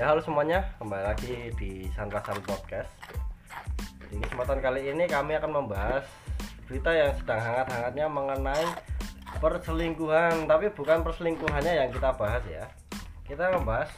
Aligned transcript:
Ya 0.00 0.16
halo 0.16 0.24
semuanya, 0.24 0.64
kembali 0.80 1.04
lagi 1.12 1.52
di 1.60 1.84
Sanrasan 1.92 2.40
Podcast. 2.40 2.88
Di 4.08 4.16
kesempatan 4.16 4.64
kali 4.64 4.88
ini 4.88 5.04
kami 5.04 5.36
akan 5.36 5.60
membahas 5.60 6.08
berita 6.64 6.88
yang 6.88 7.12
sedang 7.20 7.36
hangat-hangatnya 7.36 8.08
mengenai 8.08 8.64
perselingkuhan, 9.44 10.48
tapi 10.48 10.72
bukan 10.72 11.04
perselingkuhannya 11.04 11.84
yang 11.84 11.92
kita 11.92 12.16
bahas 12.16 12.40
ya. 12.48 12.64
Kita 13.28 13.52
membahas 13.52 13.92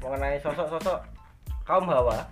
mengenai 0.00 0.40
sosok-sosok 0.40 1.04
kaum 1.68 1.84
hawa 1.92 2.24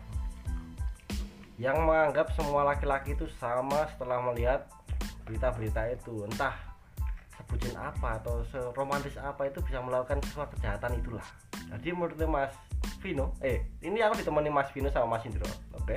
yang 1.60 1.76
menganggap 1.84 2.32
semua 2.32 2.64
laki-laki 2.64 3.12
itu 3.12 3.28
sama 3.36 3.84
setelah 3.92 4.24
melihat 4.24 4.72
berita-berita 5.28 5.92
itu, 5.92 6.24
entah 6.24 6.56
sebutin 7.36 7.76
apa 7.76 8.24
atau 8.24 8.40
seromantis 8.48 9.20
apa 9.20 9.52
itu 9.52 9.60
bisa 9.68 9.84
melakukan 9.84 10.16
sesuatu 10.24 10.56
kejahatan 10.56 10.96
itulah. 10.96 11.28
Jadi 11.76 11.88
menurut 11.92 12.16
Mas 12.24 12.56
Vino, 13.00 13.36
eh 13.44 13.64
ini 13.82 14.00
aku 14.02 14.18
ditemani 14.20 14.50
Mas 14.50 14.70
Vino 14.72 14.88
sama 14.90 15.16
Mas 15.16 15.24
Indro, 15.26 15.46
oke? 15.76 15.96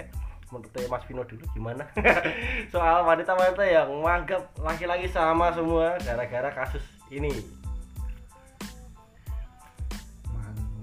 Menurut 0.49 0.73
Mas 0.89 1.03
Vino 1.05 1.21
dulu 1.23 1.45
gimana 1.53 1.85
soal 2.73 3.05
wanita-wanita 3.05 3.63
yang 3.69 3.89
menganggap 4.01 4.49
laki-laki 4.57 5.05
sama 5.05 5.53
semua 5.53 5.97
gara-gara 6.01 6.49
kasus 6.49 6.81
ini? 7.13 7.29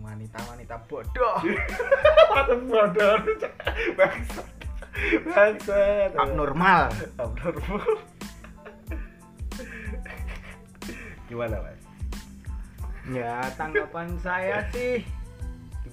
wanita-wanita 0.06 0.76
bodoh 0.88 1.36
Waduh 2.32 2.58
bodoh, 2.66 3.14
bangsa, 3.96 4.42
bangsa, 5.28 5.80
abnormal 6.16 6.88
abnormal. 7.20 7.84
Gimana 11.26 11.56
Mas? 11.58 11.80
ya 13.06 13.38
tanggapan 13.54 14.18
saya 14.18 14.66
sih 14.74 15.06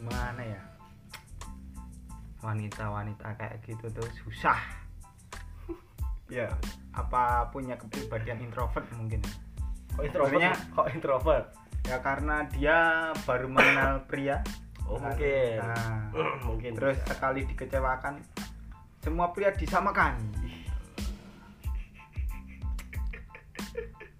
gimana 0.03 0.43
ya 0.43 0.59
wanita-wanita 2.43 3.39
kayak 3.39 3.63
gitu 3.63 3.87
tuh 3.95 4.03
susah 4.19 4.59
Ya, 6.31 6.49
apa 6.91 7.47
punya 7.55 7.79
kepribadian 7.79 8.43
introvert 8.43 8.83
mungkin 8.99 9.23
ya? 9.23 9.31
kok 9.95 10.03
introvert? 10.03 10.59
Kok 10.75 10.87
introvert? 10.91 11.45
ya 11.83 11.99
karena 11.99 12.47
dia 12.47 13.11
baru 13.27 13.47
mengenal 13.51 14.07
pria 14.07 14.39
Oh 14.83 14.99
mungkin. 14.99 15.63
Nah, 15.63 16.11
mungkin. 16.47 16.75
terus 16.75 16.99
bisa. 16.99 17.07
sekali 17.15 17.47
dikecewakan 17.47 18.19
semua 19.03 19.31
pria 19.31 19.51
disamakan 19.51 20.15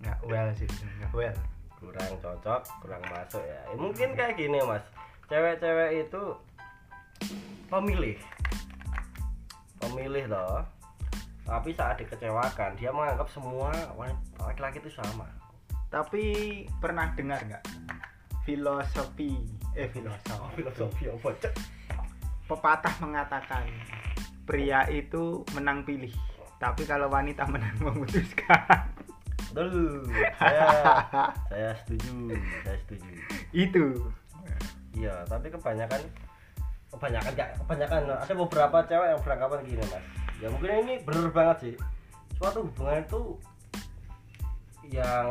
nggak 0.04 0.20
well 0.28 0.48
sih 0.56 0.68
nggak 0.68 1.12
well 1.16 1.36
kurang 1.84 2.16
cocok, 2.24 2.62
kurang 2.80 3.04
masuk 3.12 3.44
ya. 3.44 3.60
Ya, 3.68 3.76
Mungkin 3.76 4.16
kayak 4.16 4.40
gini 4.40 4.56
mas, 4.64 4.88
cewek-cewek 5.28 6.08
itu 6.08 6.24
pemilih, 7.68 8.18
pemilih 9.80 10.26
loh. 10.30 10.62
Tapi 11.44 11.76
saat 11.76 12.00
dikecewakan, 12.00 12.80
dia 12.80 12.88
menganggap 12.90 13.28
semua 13.28 13.68
laki-laki 14.40 14.80
itu 14.80 14.92
sama. 14.92 15.28
tapi 15.94 16.26
pernah 16.82 17.14
dengar 17.14 17.38
nggak 17.46 17.62
filosofi 18.42 19.38
eh 19.78 19.86
filosofi 19.94 20.34
Oh, 20.42 20.50
filosofi 20.58 21.06
apa 21.06 21.30
cek? 21.38 21.54
pepatah 22.50 22.96
mengatakan 22.98 23.62
pria 24.42 24.90
itu 24.90 25.46
menang 25.54 25.86
pilih 25.86 26.10
tapi 26.58 26.82
kalau 26.90 27.14
wanita 27.14 27.46
menang 27.46 27.78
memutuskan 27.86 28.90
Betul. 29.54 30.10
Saya, 30.42 30.66
saya 31.46 31.72
setuju, 31.86 32.34
saya 32.66 32.78
setuju. 32.90 33.14
itu 33.54 33.86
Iya, 34.94 35.26
tapi 35.26 35.50
kebanyakan 35.50 36.02
kebanyakan 36.94 37.32
nggak 37.34 37.50
kebanyakan 37.66 38.02
ada 38.14 38.34
beberapa 38.38 38.78
cewek 38.86 39.08
yang 39.10 39.22
beranggapan 39.26 39.60
gini 39.66 39.84
mas. 39.90 40.06
Ya 40.38 40.48
mungkin 40.54 40.70
ini 40.86 40.94
bener 41.02 41.28
banget 41.34 41.58
sih. 41.66 41.76
Suatu 42.38 42.70
hubungan 42.70 43.02
itu 43.02 43.22
yang 44.94 45.28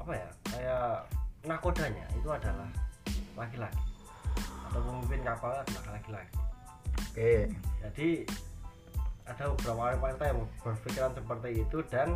apa 0.00 0.12
ya 0.16 0.28
kayak 0.48 0.88
nakodanya 1.44 2.06
itu 2.16 2.28
adalah 2.32 2.68
laki-laki 3.36 3.84
atau 4.70 4.80
pemimpin 4.80 5.20
kapalnya 5.20 5.60
adalah 5.68 6.00
laki-laki. 6.00 6.36
oke 6.96 7.32
Jadi 7.84 8.08
ada 9.24 9.44
beberapa 9.52 9.82
wanita 10.00 10.24
yang 10.24 10.40
berpikiran 10.64 11.12
seperti 11.12 11.48
itu 11.60 11.78
dan 11.92 12.08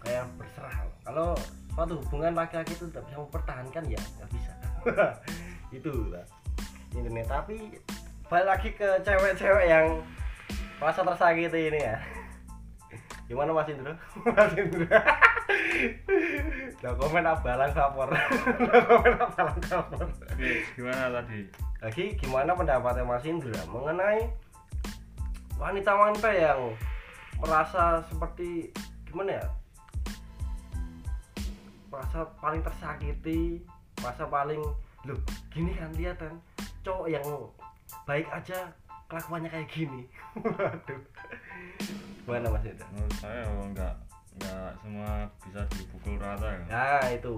kayak 0.00 0.24
berserah. 0.40 0.88
Kalau 1.04 1.36
suatu 1.76 2.00
hubungan 2.00 2.32
laki-laki 2.32 2.72
itu 2.72 2.88
tidak 2.88 3.04
bisa 3.04 3.16
mempertahankan 3.20 3.84
ya 3.84 4.00
nggak 4.00 4.30
bisa. 4.32 4.52
itu 5.70 5.90
lah 6.10 6.26
intinya. 6.94 7.24
Tapi 7.26 7.78
balik 8.26 8.46
lagi 8.46 8.68
ke 8.74 8.88
cewek-cewek 9.02 9.66
yang 9.66 10.02
merasa 10.78 11.02
tersakiti 11.02 11.70
ini 11.70 11.80
ya. 11.82 11.96
Gimana 13.30 13.54
Mas 13.54 13.70
Indro? 13.70 13.94
Mas 14.26 14.54
Indro. 14.58 14.86
Udah 16.80 16.92
komen 16.98 17.22
abalang 17.22 17.70
kapor. 17.70 18.10
Udah 18.10 18.82
komen 18.90 19.14
abalang 19.22 19.62
kapor. 19.62 20.02
Oke, 20.08 20.66
gimana 20.74 21.14
tadi? 21.14 21.46
Lagi 21.78 22.04
gimana 22.18 22.50
pendapatnya 22.58 23.06
Mas 23.06 23.22
Indra 23.22 23.62
mengenai 23.70 24.26
wanita-wanita 25.60 26.28
yang 26.34 26.74
merasa 27.38 28.02
seperti 28.10 28.74
gimana 29.06 29.38
ya? 29.38 29.46
Merasa 31.90 32.26
paling 32.42 32.62
tersakiti, 32.66 33.62
merasa 34.02 34.26
paling 34.26 34.62
loh 35.08 35.18
gini 35.48 35.72
kan 35.76 35.90
lihat 35.96 36.16
kan 36.20 36.34
cowok 36.84 37.06
yang 37.08 37.24
baik 38.04 38.28
aja 38.30 38.68
kelakuannya 39.10 39.50
kayak 39.50 39.68
gini. 39.72 40.06
Waduh. 40.38 41.02
Gimana 42.22 42.46
Mas 42.54 42.62
Indra? 42.62 42.86
Menurut 42.94 43.16
saya 43.18 43.42
enggak 43.42 43.94
enggak 44.38 44.70
semua 44.78 45.10
bisa 45.42 45.60
dipukul 45.74 46.14
rata 46.22 46.46
ya. 46.46 46.64
Nah 46.70 47.04
itu 47.10 47.34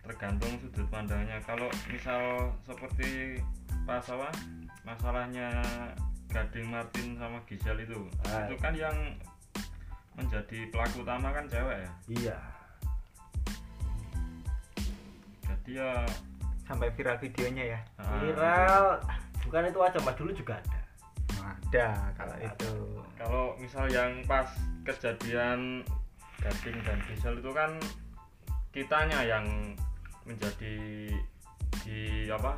Tergantung 0.00 0.52
sudut 0.58 0.88
pandangnya. 0.88 1.36
Kalau 1.44 1.68
misal 1.92 2.50
seperti 2.64 3.38
pas 3.84 4.02
apa 4.08 4.32
masalahnya 4.82 5.60
Gading 6.30 6.66
Martin 6.70 7.18
sama 7.18 7.42
Gisel 7.44 7.84
itu, 7.84 8.06
Ah. 8.26 8.46
itu 8.46 8.54
kan 8.62 8.70
yang 8.72 8.94
menjadi 10.14 10.66
pelaku 10.70 11.02
utama 11.02 11.34
kan 11.34 11.44
cewek 11.46 11.78
ya. 11.84 11.90
iya. 12.08 12.38
Jadi 15.46 15.70
ya 15.78 15.92
sampai 16.70 16.86
viral 16.94 17.18
videonya 17.18 17.64
ya 17.74 17.80
ah, 17.98 18.22
Viral 18.22 18.84
bukan 19.42 19.66
itu 19.66 19.80
aja 19.82 19.98
Mas 20.06 20.14
dulu 20.14 20.30
juga 20.30 20.54
ada. 20.62 20.78
ada 21.42 21.88
kalau 22.14 22.36
itu 22.38 22.72
kalau 23.18 23.44
misal 23.58 23.90
yang 23.90 24.22
pas 24.30 24.46
kejadian 24.86 25.82
Gading 26.40 26.78
dan 26.86 26.96
Gisel 27.04 27.36
itu 27.36 27.50
kan 27.52 27.76
kitanya 28.72 29.20
yang 29.26 29.44
menjadi 30.24 31.10
di 31.84 32.30
apa 32.30 32.56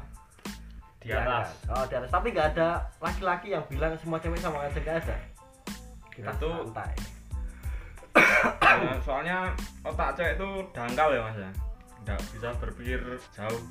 di 1.03 1.11
atas 1.11 1.59
Oh, 1.67 1.83
di 1.91 1.99
atas. 1.99 2.15
Tapi 2.15 2.31
nggak 2.31 2.55
ada 2.55 2.87
laki-laki 3.03 3.51
yang 3.51 3.65
bilang 3.67 3.99
semua 3.99 4.23
cewek 4.23 4.39
sama 4.39 4.63
aja 4.63 4.79
nggak 4.79 5.03
ada. 5.03 5.17
Kita 6.15 6.31
Itu- 6.31 6.63
santai. 6.63 6.95
Ya, 8.63 8.95
soalnya 9.07 9.51
otak 9.83 10.15
cewek 10.15 10.39
itu 10.39 10.49
dangkal 10.71 11.11
ya 11.11 11.21
mas 11.27 11.39
ya 11.43 11.51
nggak 12.07 12.21
bisa 12.35 12.49
berpikir 12.63 13.01
jauh. 13.35 13.63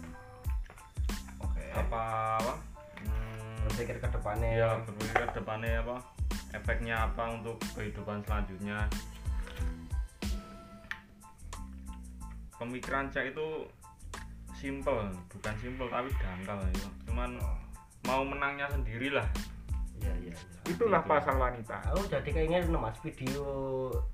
Apa 1.74 2.02
apa 2.40 2.54
hmm, 3.02 3.68
Berpikir 3.68 3.98
ke 3.98 4.08
depannya. 4.12 4.50
ya 4.56 4.70
berpikir 4.84 5.16
ke 5.28 5.34
depannya 5.40 5.72
apa 5.82 5.96
efeknya 6.52 6.96
apa 7.08 7.24
untuk 7.32 7.58
kehidupan 7.74 8.20
selanjutnya 8.28 8.86
pemikiran 12.59 13.09
cewek 13.09 13.34
itu 13.34 13.47
simple 14.53 15.09
bukan 15.34 15.56
simple 15.58 15.88
tapi 15.90 16.09
dangkal 16.22 16.59
ya. 16.62 16.90
cuman 17.09 17.29
mau 18.06 18.22
menangnya 18.22 18.70
sendiri 18.70 19.09
lah 19.14 19.26
Iya, 20.02 20.14
iya, 20.18 20.34
iya. 20.34 20.73
itulah 20.73 21.02
Itu. 21.06 21.14
pasal 21.14 21.35
wanita 21.38 21.78
Aku 21.94 22.02
jadi 22.09 22.26
kayaknya 22.26 22.66
ini 22.66 22.73
mas 22.73 22.97
video 23.06 23.46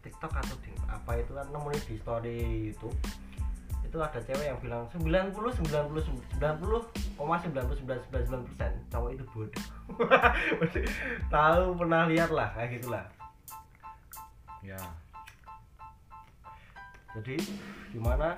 TikTok 0.04 0.36
atau 0.36 0.56
di 0.60 0.76
apa 0.84 1.16
itu 1.16 1.32
kan 1.32 1.48
nemuin 1.48 1.82
di 1.88 1.96
story 1.96 2.40
itu 2.76 2.90
itu 3.88 3.98
ada 4.04 4.20
cewek 4.20 4.46
yang 4.52 4.60
bilang 4.60 4.84
90 4.92 5.32
90 5.64 6.04
90 6.36 6.84
99 7.16 8.48
persen. 8.52 8.72
Cowok 8.92 9.10
itu 9.16 9.24
bodoh. 9.32 9.66
Tahu 11.34 11.64
pernah 11.80 12.02
lihat 12.12 12.30
lah 12.36 12.52
kayak 12.52 12.84
gitulah. 12.84 13.06
Ya. 14.60 14.80
Jadi 17.16 17.40
gimana? 17.96 18.36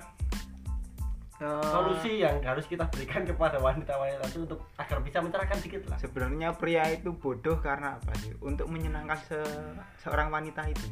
Eh, 1.40 1.64
solusi 1.72 2.20
yang 2.20 2.36
harus 2.44 2.68
kita 2.68 2.84
berikan 2.92 3.24
kepada 3.24 3.56
wanita-wanita 3.56 4.28
itu 4.28 4.44
untuk 4.44 4.60
agar 4.76 5.00
bisa 5.00 5.24
mencerahkan 5.24 5.56
dikit 5.64 5.88
lah. 5.88 5.96
Sebenarnya 5.96 6.52
pria 6.52 6.84
itu 6.92 7.16
bodoh 7.16 7.56
karena 7.64 7.96
apa 7.96 8.12
sih? 8.20 8.36
Untuk 8.44 8.68
menyenangkan 8.68 9.16
se- 9.24 9.76
seorang 10.04 10.28
wanita 10.28 10.68
itu 10.68 10.84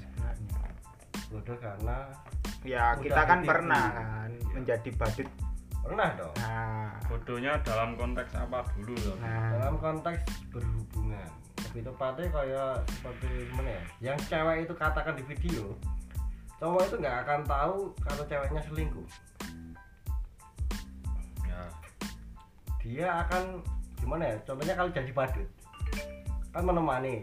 bodoh 1.28 1.56
karena 1.60 2.08
ya 2.64 2.96
kita 2.98 3.22
kan 3.22 3.44
ditipu. 3.44 3.50
pernah 3.52 3.84
kan 3.92 4.30
Iya. 4.32 4.52
menjadi 4.56 4.90
badut. 4.96 5.28
Pernah 5.78 6.08
dong. 6.20 6.34
Nah, 6.36 6.92
bodohnya 7.08 7.52
dalam 7.64 7.96
konteks 7.96 8.32
apa 8.36 8.60
dulu 8.76 8.96
loh? 9.08 9.16
Nah. 9.24 9.56
Dalam 9.56 9.74
konteks 9.80 10.20
berhubungan. 10.52 11.30
Lebih 11.68 11.82
tepatnya 11.88 12.26
kayak 12.32 12.72
seperti 12.88 13.28
mana 13.56 13.70
ya? 13.72 13.84
Yang 14.12 14.18
cewek 14.28 14.56
itu 14.68 14.74
katakan 14.76 15.14
di 15.16 15.24
video 15.24 15.76
cowok 16.58 16.90
itu 16.90 16.96
nggak 16.98 17.18
akan 17.22 17.40
tahu 17.46 17.78
kalau 18.02 18.22
ceweknya 18.26 18.60
selingkuh. 18.66 19.06
Ya. 21.46 21.62
Dia 22.82 23.08
akan 23.24 23.62
gimana 24.02 24.34
ya? 24.34 24.36
Contohnya 24.42 24.74
kalau 24.74 24.90
jadi 24.90 25.12
badut 25.14 25.48
kan 26.52 26.64
menemani 26.64 27.22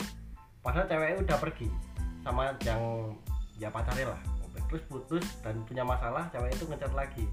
padahal 0.64 0.88
ceweknya 0.88 1.18
udah 1.22 1.38
pergi 1.42 1.68
sama 2.24 2.56
yang 2.64 2.82
ya 3.60 3.72
pacarnya 3.72 4.12
lah. 4.16 4.22
Terus 4.66 4.84
putus 4.90 5.26
dan 5.46 5.62
punya 5.64 5.86
masalah 5.86 6.28
cewek 6.34 6.52
itu 6.52 6.66
ngechat 6.68 6.94
lagi. 6.96 7.26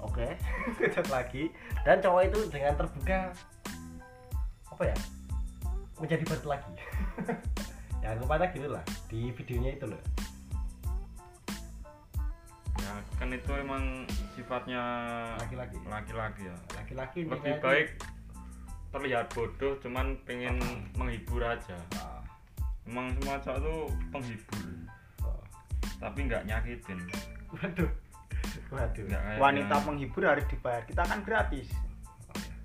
Oke 0.00 0.38
ngechat 0.80 1.08
lagi. 1.10 1.50
Dan 1.82 2.00
cowok 2.00 2.22
itu 2.30 2.38
dengan 2.52 2.72
terbuka 2.78 3.34
apa 4.70 4.82
ya 4.84 4.96
menjadi 6.00 6.24
badut 6.28 6.48
lagi. 6.48 6.72
Ya 8.04 8.14
anggapannya 8.14 8.54
gitu 8.54 8.70
lah 8.70 8.84
di 9.10 9.34
videonya 9.34 9.82
itu 9.82 9.86
loh. 9.90 9.98
Ya 12.78 12.92
kan 13.18 13.34
itu 13.34 13.50
emang 13.50 14.06
sifatnya 14.38 14.82
laki-laki. 15.42 15.74
laki-laki 15.90 16.46
ya. 16.46 16.56
Laki-laki 16.78 17.26
lebih 17.26 17.58
baik 17.58 17.98
terlihat 18.94 19.26
bodoh 19.34 19.74
cuman 19.82 20.14
pengen 20.22 20.54
menghibur 20.94 21.42
aja. 21.42 21.74
Ah, 21.98 22.15
emang 22.86 23.06
semua 23.18 23.36
cowok 23.42 23.58
tuh 23.60 23.80
penghibur. 24.14 24.62
Oh. 25.26 25.42
tapi 25.98 26.18
nggak 26.30 26.42
nyakitin. 26.46 26.98
Waduh. 27.50 27.90
Waduh. 28.70 29.04
Nggak 29.06 29.22
kayak 29.22 29.40
wanita 29.42 29.74
yang- 29.74 29.84
penghibur 29.84 30.22
harus 30.22 30.46
dibayar. 30.46 30.82
Kita 30.86 31.02
kan 31.02 31.18
gratis. 31.26 31.68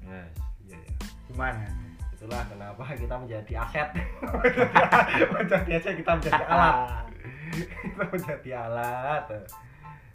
Yes 0.06 0.29
iya 0.68 0.77
ya 0.77 0.94
gimana? 1.27 1.65
Itulah 2.15 2.44
kenapa 2.45 2.81
kita 2.94 3.15
menjadi 3.18 3.53
aset. 3.65 3.89
Menjadi 5.33 5.71
aset 5.73 5.94
kita 5.97 6.12
menjadi 6.21 6.44
alat. 6.45 7.06
Kita 7.81 8.03
menjadi 8.13 8.50
alat. 8.62 9.25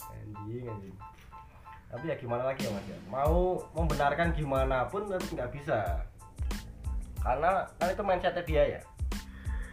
Anjing 0.07 0.65
anjing. 0.71 0.97
Tapi 1.87 2.05
ya 2.07 2.15
gimana 2.15 2.43
lagi 2.47 2.63
ya 2.63 2.71
mas 2.71 2.87
ya? 2.87 2.99
Mau 3.11 3.59
membenarkan 3.75 4.31
gimana 4.39 4.87
pun 4.87 5.11
tetap 5.11 5.27
nggak 5.35 5.51
bisa. 5.51 5.79
Karena 7.19 7.67
kan 7.75 7.89
itu 7.91 8.03
mindsetnya 8.07 8.43
dia 8.47 8.63
ya 8.79 8.81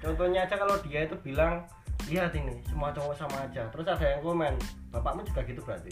contohnya 0.04 0.44
aja 0.44 0.56
kalau 0.56 0.76
dia 0.84 1.08
itu 1.08 1.16
bilang 1.18 1.64
lihat 2.06 2.36
ini 2.36 2.60
semua 2.68 2.92
cowok 2.92 3.16
sama 3.16 3.38
aja 3.42 3.64
terus 3.72 3.88
ada 3.88 4.04
yang 4.04 4.20
komen 4.20 4.54
bapakmu 4.92 5.24
juga 5.24 5.42
gitu 5.44 5.64
berarti 5.64 5.92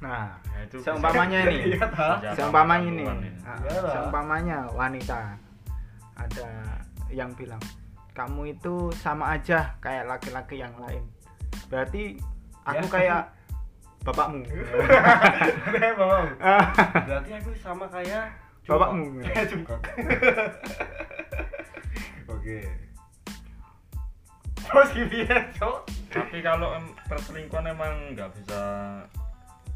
nah 0.00 0.32
ya 0.50 0.60
itu 0.64 0.76
seumpamanya 0.80 1.38
ini 1.46 1.76
Iya, 1.76 2.32
seumpamanya 2.32 2.88
ini 2.88 3.04
ya. 3.04 3.14
Iya 3.62 3.78
lah. 3.78 3.92
seumpamanya 3.94 4.58
wanita 4.72 5.20
ada 6.16 6.48
yang 7.06 7.30
bilang 7.32 7.60
kamu 8.10 8.50
itu 8.50 8.88
sama 8.96 9.36
aja 9.36 9.76
kayak 9.78 10.08
laki-laki 10.08 10.58
yang 10.58 10.72
lain 10.80 11.04
berarti 11.68 12.16
aku 12.64 12.82
Ya. 12.82 12.90
kayak 12.90 13.22
bapakmu. 14.00 14.40
Ah, 16.40 16.64
berarti 17.06 17.30
aku 17.36 17.50
sama 17.54 17.84
kayak 17.86 18.32
Bapakmu. 18.64 19.18
Kayak 19.24 19.50
jungkok. 19.50 19.80
Oke. 22.50 22.66
Terus 24.70 24.88
gimana, 24.92 25.38
Cok? 25.54 25.76
tapi 26.10 26.42
kalau 26.42 26.74
em- 26.74 26.94
perselingkuhan 27.06 27.70
emang 27.70 27.94
nggak 28.14 28.30
bisa 28.34 28.60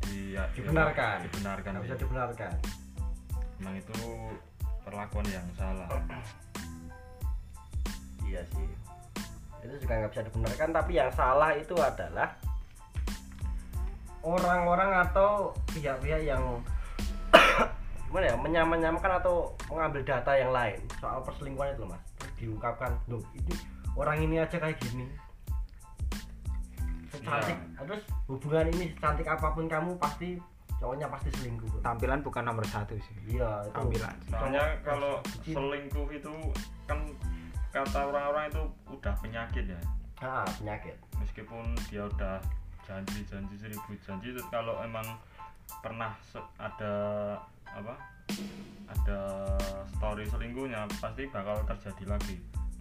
di, 0.03 0.35
ya- 0.35 0.51
Dibenarkan. 0.51 1.23
dibenarkan 1.31 1.71
Nggak 1.79 1.85
bisa 1.87 1.97
dibenarkan. 1.97 2.53
emang 3.63 3.75
itu 3.79 3.95
perlakuan 4.83 5.27
yang 5.31 5.47
salah 5.55 5.87
Iya 8.27 8.43
sih. 8.51 8.67
Itu 9.63 9.75
juga 9.79 9.95
nggak 10.03 10.11
bisa 10.11 10.23
dibenarkan, 10.27 10.69
tapi 10.75 10.93
yang 10.99 11.11
salah 11.15 11.55
itu 11.55 11.75
adalah 11.79 12.35
orang-orang 14.21 15.07
atau 15.07 15.55
pihak-pihak 15.71 16.27
yang 16.27 16.43
gimana 18.11 18.27
ya 18.27 18.37
menyaman-nyamakan 18.39 19.23
atau 19.23 19.55
mengambil 19.71 20.03
data 20.03 20.35
yang 20.35 20.51
lain 20.51 20.79
soal 20.99 21.23
perselingkuhan 21.23 21.75
itu 21.75 21.83
loh 21.83 21.91
mas 21.93 22.03
diungkapkan 22.45 22.93
loh 23.09 23.25
ini 23.33 23.55
orang 23.97 24.19
ini 24.21 24.37
aja 24.43 24.57
kayak 24.61 24.77
gini. 24.79 25.09
Secantik 27.09 27.57
terus 27.81 28.03
hubungan 28.29 28.69
ini 28.75 28.93
secantik 28.93 29.25
apa 29.25 29.55
pun 29.55 29.65
kamu 29.71 29.97
pasti 29.97 30.37
cowoknya 30.83 31.09
pasti 31.09 31.31
selingkuh. 31.41 31.69
Bro. 31.71 31.81
tampilan 31.81 32.21
bukan 32.21 32.45
nomor 32.45 32.65
satu 32.69 32.99
sih. 33.01 33.17
Iya 33.39 33.65
itu. 33.65 33.73
Tampilan 33.73 34.17
soalnya 34.29 34.65
kalau 34.85 35.23
selingkuh 35.41 36.09
itu 36.13 36.35
kan 36.85 37.01
kata 37.73 38.01
orang-orang 38.13 38.53
itu 38.53 38.63
udah 38.93 39.15
penyakit 39.23 39.65
ya. 39.71 39.81
Ah 40.21 40.45
penyakit. 40.61 40.95
Meskipun 41.17 41.75
dia 41.89 42.05
udah 42.05 42.43
janji-janji 42.85 43.57
seribu 43.57 43.97
janji 44.05 44.37
itu 44.37 44.43
kalau 44.53 44.77
emang 44.85 45.07
pernah 45.81 46.13
ada 46.61 46.95
apa 47.75 47.95
ada 48.89 49.21
story 49.91 50.25
selingkuhnya 50.31 50.87
pasti 51.03 51.27
bakal 51.29 51.59
terjadi 51.67 52.05
lagi 52.17 52.37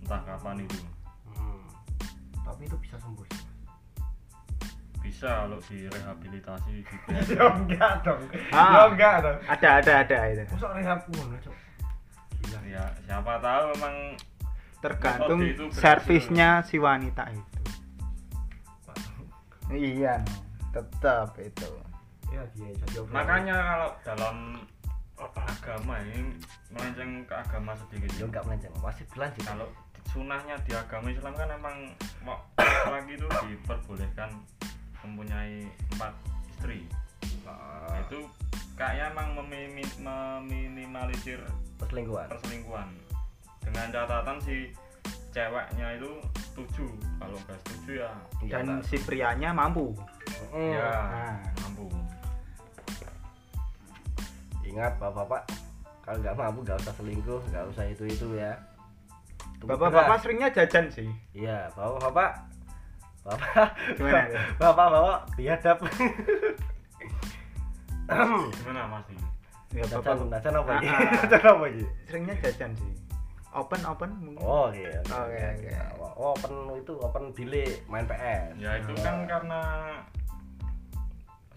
entah 0.05 0.21
kapan 0.23 0.63
itu. 0.63 0.79
Hmm. 1.33 1.65
tapi 2.45 2.69
itu 2.69 2.77
bisa 2.77 2.95
sembuh 3.01 3.25
sih 3.27 3.43
bisa 5.03 5.43
kalau 5.43 5.59
direhabilitasi 5.67 6.71
di 6.79 6.95
ya 7.35 7.43
enggak 7.51 7.93
dong. 8.07 8.23
Ah. 8.55 8.71
ya 8.71 8.81
enggak 8.87 9.15
dong. 9.19 9.39
ada 9.51 9.69
ada 9.83 9.93
ada 9.99 10.17
itu. 10.31 10.43
Masa 10.55 10.67
rehab 10.79 10.99
pun 11.11 11.27
cok? 11.43 11.55
Ya 12.63 12.85
siapa 13.05 13.37
tahu 13.43 13.65
emang 13.77 13.95
tergantung 14.79 15.39
itu 15.43 15.63
servisnya 15.75 16.63
si 16.63 16.79
wanita 16.79 17.27
itu. 17.35 17.59
Iya 19.69 20.23
tetap 20.71 21.35
itu. 21.37 21.69
Ya 22.31 22.41
dia 22.55 22.69
jadi 22.73 23.03
obrolan. 23.03 23.13
makanya 23.13 23.57
kalau 23.59 23.89
dalam 24.07 24.37
agama 25.19 25.99
ini 26.03 26.33
melenceng 26.69 27.23
ke 27.23 27.33
agama 27.33 27.71
sedikit. 27.77 28.09
Ya 28.17 28.25
enggak 28.25 28.43
melenceng 28.43 28.73
masih 28.81 29.05
berlanjut. 29.09 29.43
Kalau 29.43 29.67
sunahnya 30.09 30.55
di 30.63 30.71
agama 30.73 31.07
Islam 31.09 31.33
kan 31.33 31.49
emang 31.49 31.75
lagi 32.87 33.13
itu 33.13 33.27
diperbolehkan 33.45 34.29
mempunyai 35.01 35.65
empat 35.91 36.13
istri. 36.49 36.85
Ah, 37.43 37.91
Nah, 37.91 37.99
itu 38.01 38.19
kayaknya 38.73 39.11
emang 39.11 39.27
memimi- 39.35 39.97
meminimalisir 39.99 41.39
perselingkuhan. 41.75 42.27
perselingkuhan. 42.29 42.87
Dengan 43.63 43.87
catatan 43.91 44.37
si 44.39 44.71
ceweknya 45.29 45.97
itu 45.97 46.11
setuju 46.37 46.85
kalau 47.17 47.35
nggak 47.41 47.57
setuju 47.63 47.91
ya 47.99 48.11
Iya, 48.39 48.53
dan 48.53 48.67
si 48.85 48.95
prianya 49.01 49.49
mampu. 49.49 49.91
Mm. 50.53 50.77
ya 50.77 50.89
Nah. 50.93 51.35
mampu 51.59 51.85
ingat 54.73 54.97
bapak-bapak 54.97 55.45
kalau 56.03 56.17
nggak 56.19 56.35
mampu 56.35 56.59
nggak 56.65 56.77
usah 56.81 56.93
selingkuh 56.97 57.41
nggak 57.53 57.63
usah 57.69 57.85
itu 57.87 58.03
itu 58.09 58.27
ya 58.35 58.57
bapak-bapak 59.63 60.17
seringnya 60.19 60.49
jajan 60.51 60.91
sih. 60.91 61.09
Iya 61.31 61.71
bapak-bapak. 61.71 62.31
Bapak 63.23 63.67
Gimana 63.95 64.27
bapak-bapak 64.59 65.19
biadab. 65.39 65.77
Gimana 68.59 68.81
mas? 68.91 69.07
Ini 69.07 69.79
ya 69.79 69.85
jajan 69.87 70.27
bapak 70.27 70.29
jajan 70.37 70.53
apa 70.59 70.71
ini? 70.75 70.87
Ah, 70.91 70.99
ah. 70.99 71.23
jajan 71.31 71.51
apa 71.55 71.65
ini? 71.71 71.83
Seringnya 72.11 72.35
jajan 72.43 72.71
sih. 72.75 72.93
Open 73.53 73.81
open 73.87 74.09
mungkin. 74.19 74.43
Oh 74.43 74.67
iya 74.73 74.99
Oke, 75.07 75.37
oke. 75.39 75.71
oh, 76.01 76.33
open 76.35 76.53
itu 76.75 76.93
open 76.99 77.23
bilik 77.31 77.85
main 77.85 78.03
PS 78.09 78.57
ya 78.59 78.81
itu 78.81 78.93
kan 78.99 79.29
karena 79.29 79.61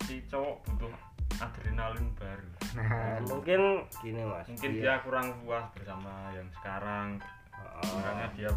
si 0.06 0.22
cowok 0.30 0.62
butuh 0.70 0.92
adrenalin 1.38 2.06
baru. 2.16 2.48
Nah, 2.76 3.20
mungkin 3.28 3.60
gini 4.00 4.22
mas. 4.24 4.46
mungkin 4.48 4.70
dia 4.72 4.82
dia 4.82 4.94
kurang 5.04 5.26
puas 5.44 5.64
bersama 5.76 6.32
yang 6.32 6.48
sekarang. 6.60 7.20
Ah, 7.52 7.80
makanya 7.96 8.26
dia 8.36 8.50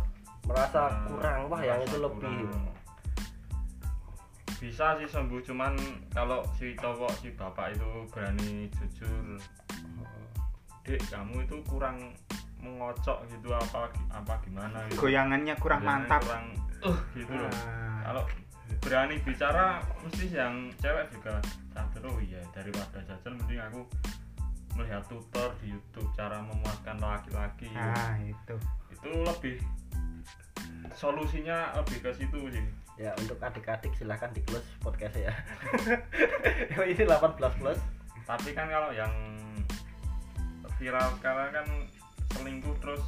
merasa 0.48 0.82
eh, 0.88 0.96
kurang 1.08 1.40
wah 1.52 1.62
yang 1.62 1.80
itu 1.84 1.98
lebih. 2.00 2.38
kurang. 2.48 2.66
bisa 4.60 4.92
sih 5.00 5.08
sembuh 5.08 5.40
cuman 5.40 5.72
kalau 6.12 6.44
si 6.60 6.76
cowok 6.76 7.16
si 7.24 7.32
bapak 7.32 7.80
itu 7.80 7.90
berani 8.12 8.68
jujur 8.76 9.40
dek 10.84 11.00
kamu 11.08 11.48
itu 11.48 11.64
kurang 11.64 12.12
mengocok 12.60 13.24
gitu 13.32 13.56
apa 13.56 13.88
apa 14.12 14.34
gimana? 14.44 14.84
Gitu 14.92 15.00
goyangannya 15.00 15.56
kurang 15.64 15.80
Goyangannya 15.80 16.12
mantap. 16.12 16.22
kurang 16.28 16.46
uh 16.84 17.00
gitu 17.16 17.32
loh. 17.32 17.48
Nah, 17.48 18.00
kalau 18.04 18.24
berani 18.78 19.18
bicara 19.26 19.82
mesti 20.06 20.30
yang 20.30 20.70
cewek 20.78 21.10
juga 21.12 21.42
sadar 21.74 22.04
oh 22.06 22.20
iya 22.22 22.42
daripada 22.54 23.02
jajan 23.04 23.34
mending 23.42 23.60
aku 23.60 23.82
melihat 24.80 25.04
tutor 25.12 25.52
di 25.60 25.76
YouTube 25.76 26.08
cara 26.16 26.40
memuaskan 26.40 27.04
laki-laki. 27.04 27.68
Nah 27.76 28.16
itu. 28.24 28.56
Itu 28.96 29.10
lebih 29.28 29.60
solusinya 30.96 31.76
lebih 31.76 32.00
ke 32.00 32.12
situ 32.16 32.40
sih. 32.48 32.64
Ya 32.96 33.12
untuk 33.20 33.40
adik-adik 33.44 33.92
silahkan 33.96 34.32
di 34.32 34.44
close 34.44 34.68
podcastnya 34.84 35.32
ya 35.32 35.34
ini 36.92 37.04
18 37.04 37.60
plus. 37.60 37.80
Tapi 38.24 38.50
kan 38.56 38.72
kalau 38.72 38.96
yang 38.96 39.12
viral 40.80 41.12
sekarang 41.20 41.52
kan 41.52 41.68
selingkuh 42.40 42.76
terus 42.80 43.04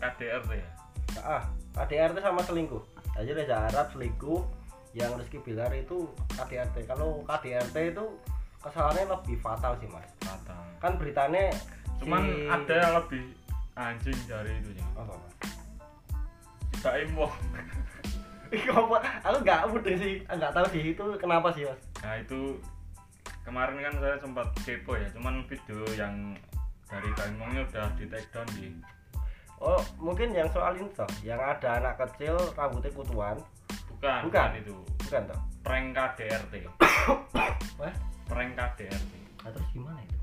KDRT 0.00 0.50
ya? 0.56 0.70
Ah 1.20 1.44
KDRT 1.76 2.24
sama 2.24 2.40
selingkuh. 2.40 2.80
Aja 3.16 3.32
Reza 3.32 3.56
Arab 3.68 3.92
selingkuh 3.92 4.44
yang 4.96 5.12
Rizky 5.20 5.36
Bilar 5.44 5.68
itu 5.76 6.08
KDRT 6.32 6.88
kalau 6.88 7.20
KDRT 7.28 7.92
itu 7.92 8.04
kesalahannya 8.64 9.12
lebih 9.12 9.36
fatal 9.44 9.76
sih 9.76 9.88
mas. 9.92 10.08
Fatal. 10.24 10.62
Kan 10.80 10.96
beritanya 10.96 11.52
cuman 12.00 12.24
si- 12.24 12.48
ada 12.48 12.74
yang 12.80 12.92
lebih 13.04 13.24
anjing 13.76 14.18
dari 14.24 14.52
itu 14.56 14.72
ya 14.72 14.84
apa 14.96 15.12
mas? 15.12 15.34
Wong. 17.12 17.34
Ih, 18.54 18.62
apa? 18.70 18.96
Aku 19.26 19.36
nggak 19.42 19.62
mudah 19.74 19.94
sih, 19.98 20.22
nggak 20.22 20.54
tahu 20.54 20.66
sih 20.70 20.94
itu 20.94 21.04
kenapa 21.18 21.50
sih 21.52 21.66
mas. 21.66 21.80
nah 22.00 22.14
itu 22.14 22.56
kemarin 23.42 23.82
kan 23.82 23.94
saya 24.00 24.16
sempat 24.22 24.48
kepo 24.64 24.96
ya. 24.96 25.10
Cuman 25.12 25.44
video 25.50 25.82
yang 25.98 26.38
dari 26.86 27.10
Baim 27.18 27.36
Wongnya 27.42 27.66
udah 27.66 27.90
di 27.98 28.06
take 28.06 28.30
down 28.30 28.46
di 28.54 28.70
Oh, 29.56 29.80
mungkin 29.96 30.36
yang 30.36 30.52
soal 30.52 30.76
toh, 30.92 31.08
yang 31.24 31.40
ada 31.40 31.80
anak 31.80 31.96
kecil 31.96 32.36
rambutnya 32.52 32.92
kutuan, 32.92 33.40
bukan 33.96 34.20
Bukan. 34.28 34.48
itu. 34.60 34.76
Bukan 35.06 35.22
toh? 35.32 35.40
prank 35.66 35.98
KDRT 35.98 36.54
Wah, 37.82 37.94
prank 38.30 38.54
KDRT 38.54 39.12
nah, 39.42 39.50
terus 39.50 39.68
gimana 39.74 39.98
itu? 39.98 40.16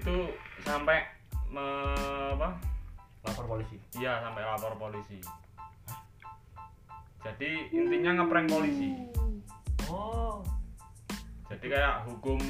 itu 0.00 0.16
sampai 0.64 1.04
me, 1.52 1.66
apa? 2.32 2.56
Lapor 3.20 3.44
polisi. 3.44 3.76
iya 4.00 4.24
sampai 4.24 4.40
lapor 4.40 4.72
polisi. 4.80 5.20
Jadi 7.20 7.68
intinya 7.76 8.24
ngeprank 8.24 8.48
polisi. 8.48 8.96
Oh, 9.92 10.40
jadi 11.52 11.66
kayak 11.76 11.94
hukum 12.08 12.40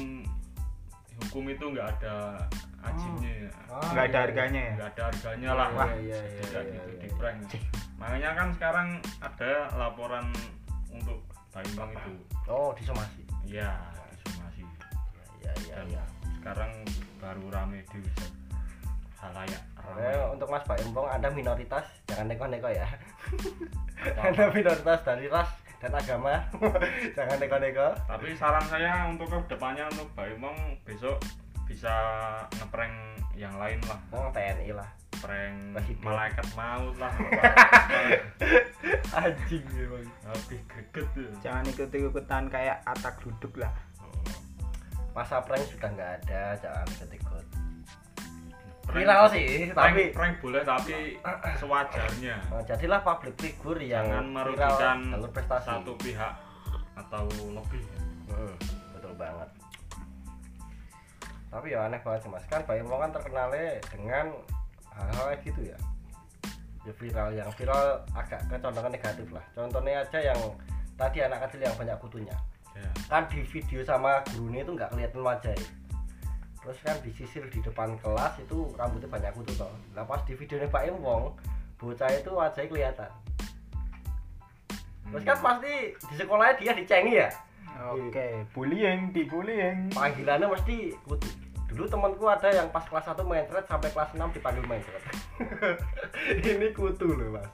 hukum 1.27 1.43
itu 1.51 1.65
nggak 1.75 1.87
ada 1.99 2.47
ajibnya 2.87 3.51
Ah, 3.67 3.91
nggak 3.91 4.05
ada 4.07 4.11
iya, 4.15 4.21
harganya 4.23 4.61
ya? 4.61 4.73
Nggak 4.79 4.89
ada 4.95 5.03
harganya 5.11 5.49
lah. 5.51 5.67
Iya, 5.67 5.75
Wah, 5.75 5.91
iya, 5.99 6.19
iya, 6.23 6.41
tidak 6.47 6.63
iya, 6.63 6.71
gitu 6.71 6.89
iya. 6.95 7.01
di 7.03 7.07
prank 7.19 7.39
makanya 8.01 8.33
kan 8.33 8.47
sekarang 8.51 8.87
ada 9.21 9.51
laporan 9.77 10.25
untuk 10.89 11.21
Baimbang 11.51 11.93
itu 11.93 12.11
Oh, 12.47 12.73
disomasi. 12.73 13.21
iya 13.43 13.77
disomasi 14.17 14.65
Ya, 15.39 15.53
ya, 15.61 15.75
dan 15.77 15.87
ya. 15.91 16.03
sekarang 16.35 16.71
baru 17.17 17.45
rame 17.49 17.85
di 17.87 18.01
halayak 19.17 19.61
Oke, 19.77 20.01
ramai 20.01 20.33
untuk 20.33 20.47
Mas 20.49 20.63
Pak 20.63 20.81
Embong, 20.81 21.05
Anda 21.05 21.29
minoritas, 21.29 21.85
jangan 22.05 22.25
neko-neko 22.25 22.69
ya. 22.69 22.85
Anda 24.25 24.49
minoritas 24.49 24.99
dari 25.01 25.25
ras 25.27 25.49
dan 25.77 25.93
agama, 25.93 26.41
jangan 27.17 27.37
neko-neko. 27.37 27.87
tapi 28.07 28.33
saran 28.33 28.65
saya 28.65 29.05
untuk 29.05 29.29
ke 29.29 29.37
depannya 29.47 29.85
untuk 29.89 30.09
Baimbang 30.13 30.57
besok 30.83 31.17
bisa 31.71 31.93
ngeprank 32.53 32.93
yang 33.33 33.53
lain 33.55 33.79
lah 33.81 33.97
Oh, 34.11 34.27
TNI 34.29 34.69
lah. 34.73 34.89
prank 35.13 35.71
Presiden. 35.71 36.01
malaikat 36.03 36.47
maut 36.51 36.93
lah 36.97 37.09
Anjing 39.13 39.63
memang. 39.69 40.05
lebih 40.25 40.59
greget 40.65 41.05
tuh 41.13 41.29
jangan 41.39 41.63
ikut-ikutan 41.65 42.43
kayak 42.47 42.77
atak 42.83 43.15
duduk 43.19 43.53
lah 43.57 43.71
Oh. 43.97 44.09
Masa 45.13 45.39
prank 45.39 45.61
sudah 45.65 45.89
nggak 45.89 46.11
ada, 46.21 46.41
jangan 46.57 46.85
ikut-ikut. 46.89 47.45
Prank- 48.81 48.97
Viral 48.97 49.23
sih, 49.29 49.69
prank, 49.69 49.93
tapi 49.93 50.01
prank 50.09 50.33
boleh 50.39 50.61
tapi 50.61 50.93
sewajarnya 51.61 52.35
Nah, 52.49 52.61
jadilah 52.65 52.99
public 53.01 53.33
figure 53.37 53.79
yang 53.79 54.03
jangan 54.03 54.25
merugikan 54.27 54.97
prestasi. 55.29 55.65
satu 55.69 55.93
pihak 55.97 56.33
atau 56.93 57.23
lebih 57.29 57.81
Hmm, 58.25 58.53
betul 58.91 59.13
banget. 59.15 59.47
Tapi 61.51 61.75
ya 61.75 61.85
aneh 61.85 61.99
banget 61.99 62.23
sih 62.23 62.31
mas. 62.31 62.47
Kan 62.47 62.63
Bayi 62.63 62.79
Mo 62.81 62.95
kan 62.95 63.11
terkenalnya 63.11 63.83
dengan 63.91 64.31
hal-hal 64.95 65.25
kayak 65.35 65.41
gitu 65.43 65.61
ya. 65.67 65.77
Ya 66.87 66.93
viral 66.97 67.29
yang 67.35 67.49
viral 67.53 68.01
agak 68.15 68.41
kecondongan 68.47 68.95
negatif 68.95 69.27
lah. 69.29 69.43
Contohnya 69.53 70.01
aja 70.01 70.19
yang 70.31 70.39
tadi 70.95 71.19
anak 71.21 71.45
kecil 71.45 71.67
yang 71.67 71.75
banyak 71.75 71.97
kutunya. 71.99 72.35
ya 72.71 72.89
Kan 73.11 73.27
di 73.27 73.43
video 73.43 73.83
sama 73.83 74.23
gurunya 74.31 74.63
itu 74.63 74.71
nggak 74.73 74.89
kelihatan 74.95 75.21
wajah 75.21 75.53
Terus 76.61 76.77
kan 76.85 76.95
disisir 77.01 77.43
di 77.49 77.59
depan 77.59 77.97
kelas 77.97 78.37
itu 78.37 78.69
rambutnya 78.77 79.09
banyak 79.09 79.33
kutu 79.33 79.51
toh. 79.57 79.73
Nah 79.97 80.05
pas 80.05 80.21
di 80.23 80.37
videonya 80.37 80.69
Pak 80.69 80.93
Wong, 81.01 81.33
bocah 81.81 82.09
itu 82.13 82.29
wajahnya 82.29 82.69
kelihatan. 82.69 83.11
Terus 85.11 85.23
kan 85.25 85.37
pasti 85.41 85.73
di 85.97 86.13
sekolahnya 86.15 86.55
dia 86.61 86.71
dicengi 86.77 87.13
ya. 87.17 87.29
Oke. 87.79 88.27
Bullying 88.51 89.11
di 89.11 89.23
bullying 89.23 89.89
panggilannya 89.91 90.47
mesti 90.49 90.75
kutu 91.03 91.27
dulu 91.71 91.87
temanku 91.87 92.27
ada 92.27 92.51
yang 92.51 92.67
pas 92.67 92.83
kelas 92.83 93.07
1 93.07 93.23
mencret 93.23 93.63
sampai 93.63 93.89
kelas 93.89 94.11
6 94.11 94.19
dipanggil 94.35 94.65
mencret 94.67 94.99
ini 96.51 96.67
kutu 96.75 97.07
loh 97.07 97.39
mas. 97.39 97.47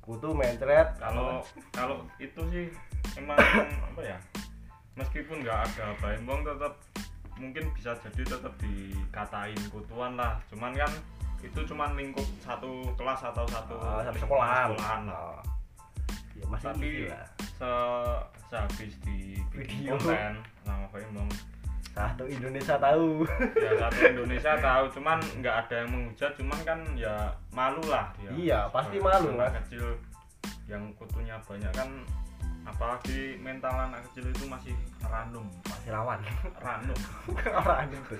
Kutu 0.00 0.30
mencret 0.30 0.94
kalau 0.96 1.42
kalau 1.74 2.06
itu 2.18 2.38
sih 2.50 2.66
emang 3.18 3.34
apa 3.90 4.00
ya? 4.02 4.18
Meskipun 4.94 5.42
nggak 5.42 5.58
ada 5.58 5.86
baimbong 5.98 6.46
tetap 6.46 6.78
mungkin 7.34 7.72
bisa 7.74 7.96
jadi 7.98 8.36
tetap 8.36 8.52
dikatain 8.62 9.58
kutuan 9.72 10.14
lah. 10.14 10.38
Cuman 10.46 10.76
kan 10.76 10.92
itu 11.40 11.60
cuman 11.66 11.96
lingkup 11.96 12.26
satu 12.44 12.84
kelas 12.94 13.20
atau 13.24 13.48
satu 13.48 13.74
Ah, 13.80 14.04
satu 14.04 14.22
sekolahan. 14.22 14.70
sekolahan 14.70 15.02
lah. 15.08 15.18
Ah. 15.18 15.40
Ya 16.40 16.44
masih 16.48 16.66
tapi 16.72 16.90
lah 17.12 17.26
se 17.38 17.72
sehabis 18.48 18.92
di 19.04 19.36
Video. 19.52 19.94
konten 20.00 20.32
sama 20.64 20.86
baimbong 20.88 21.28
satu 21.90 22.24
Indonesia 22.24 22.78
tahu 22.78 23.26
ya 23.58 23.72
satu 23.82 24.00
Indonesia 24.14 24.52
tahu 24.56 24.84
cuman 24.96 25.18
nggak 25.42 25.54
ada 25.66 25.74
yang 25.84 25.90
menghujat 25.92 26.32
cuman 26.38 26.58
kan 26.64 26.78
ya 26.96 27.14
malu 27.52 27.82
lah 27.90 28.08
dia 28.16 28.30
Iya, 28.32 28.60
pasti 28.70 28.96
malu, 29.02 29.34
Mas. 29.34 29.52
kecil 29.60 29.98
yang 30.70 30.86
kutunya 30.94 31.34
banyak 31.44 31.72
kan 31.74 31.90
apalagi 32.62 33.36
mental 33.38 33.72
anak 33.72 34.00
kecil 34.08 34.28
itu 34.28 34.44
masih 34.44 34.74
random. 35.02 35.44
Masih 35.64 35.90
rawan. 35.90 36.18
Random. 36.58 36.98
Orang 37.56 37.88
itu 37.88 38.16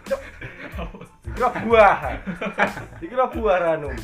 dikira 1.23 1.49
buah. 1.63 1.99
Dikira 2.99 3.27
buah 3.27 3.57
ranum 3.59 3.95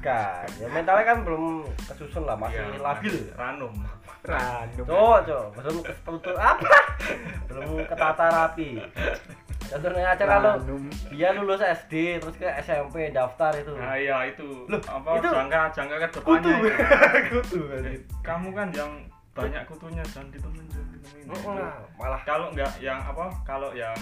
kan 0.00 0.48
ya 0.56 0.66
mentalnya 0.66 1.04
kan 1.04 1.18
belum 1.22 1.44
kesusun 1.84 2.24
lah 2.24 2.34
masih 2.34 2.56
Iya, 2.58 2.80
labil. 2.80 3.16
random. 3.34 3.72
Random. 4.20 4.84
Cok, 4.84 5.18
cok, 5.24 5.44
belum 5.54 5.76
ketutup 5.80 6.36
apa? 6.36 6.68
belum 7.46 7.70
ketata 7.84 8.26
rapi. 8.28 8.70
Contohnya 9.70 10.08
aja 10.10 10.24
kalau 10.26 10.52
random. 10.56 10.82
dia 11.08 11.28
lulus 11.30 11.60
SD 11.60 12.18
terus 12.18 12.34
ke 12.34 12.48
SMP 12.60 13.08
daftar 13.10 13.52
itu. 13.54 13.72
nah 13.76 13.94
iya 13.94 14.24
itu. 14.26 14.64
Loh, 14.66 14.80
apa 14.82 15.08
itu 15.16 15.28
jangka 15.28 15.60
jangka 15.70 15.96
ke 16.00 16.08
kutu. 16.18 16.48
depannya 16.50 17.20
kutu. 17.30 17.60
Eh, 17.86 18.00
kamu 18.20 18.48
kan 18.50 18.68
yang 18.74 18.92
banyak 19.30 19.62
kutunya 19.70 20.02
jangan 20.10 20.28
ditemen 20.34 20.64
jangan 20.68 20.88
ditemen 20.90 21.24
Heeh, 21.30 21.74
malah 21.96 22.22
kalau 22.26 22.50
nggak 22.50 22.72
yang 22.82 22.98
apa 22.98 23.30
kalau 23.46 23.70
yang 23.72 23.96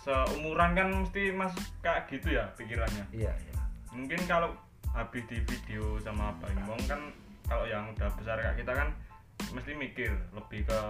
seumuran 0.00 0.70
kan 0.72 0.88
mesti 1.02 1.34
mas 1.34 1.52
kayak 1.84 2.08
gitu 2.08 2.38
ya 2.38 2.48
pikirannya 2.56 3.04
iya, 3.12 3.34
iya. 3.36 3.54
mungkin 3.92 4.16
kalau 4.24 4.54
habis 4.96 5.22
di 5.28 5.38
video 5.44 5.98
sama 6.00 6.32
Bang 6.40 6.56
Mong 6.64 6.82
kan 6.88 7.00
kalau 7.44 7.66
yang 7.66 7.90
udah 7.92 8.08
besar 8.16 8.38
kayak 8.40 8.56
kita 8.62 8.72
kan 8.72 8.88
mesti 9.52 9.72
mikir 9.76 10.10
lebih 10.32 10.64
ke 10.64 10.80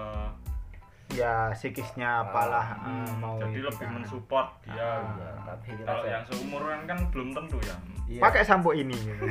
ya 1.10 1.50
psikisnya 1.58 2.22
apalah 2.22 2.78
hmm, 2.86 3.18
mau 3.18 3.34
jadi 3.42 3.58
itu 3.58 3.66
lebih 3.66 3.86
kan. 3.88 3.94
mensupport 3.98 4.48
dia 4.62 4.78
Iya, 4.78 4.90
gitu. 5.02 5.24
tapi 5.42 5.68
kita 5.74 5.88
kalau 5.90 6.04
yang 6.06 6.22
seumuran 6.30 6.80
kan 6.86 6.98
belum 7.10 7.28
tentu 7.34 7.58
ya 7.66 7.76
iya. 8.06 8.20
pakai 8.22 8.42
sampo 8.46 8.70
ini 8.70 8.94
gitu. 9.08 9.24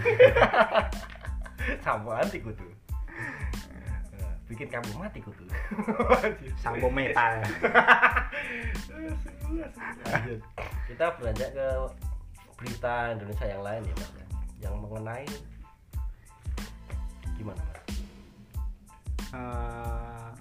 sampo 1.85 2.11
anti 2.11 2.39
kutu. 2.43 2.67
Bikin 4.49 4.67
kamu 4.73 4.97
mati 4.97 5.21
kutu. 5.21 5.45
sampo 6.57 6.89
metal. 6.89 7.45
Kita 10.89 11.05
beranjak 11.21 11.49
ke 11.53 11.67
berita 12.57 13.13
Indonesia 13.13 13.45
yang 13.47 13.61
lain 13.63 13.81
ya 13.85 13.95
Mas 13.95 14.11
ya. 14.17 14.25
Yang 14.67 14.73
mengenai 14.83 15.29
gimana 17.39 17.61
Mas? 17.63 17.79
eh 19.29 20.33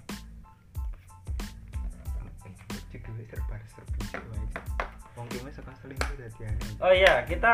cek 2.91 3.01
dulu 3.05 3.21
serba 3.29 3.55
serbi 3.71 3.99
aja 4.11 4.61
wong 5.13 5.27
kene 5.31 5.51
suka 5.53 5.71
selingkuh 5.79 6.15
dadi 6.17 6.43
aneh 6.43 6.69
Oh 6.81 6.91
iya, 6.91 7.23
kita 7.23 7.53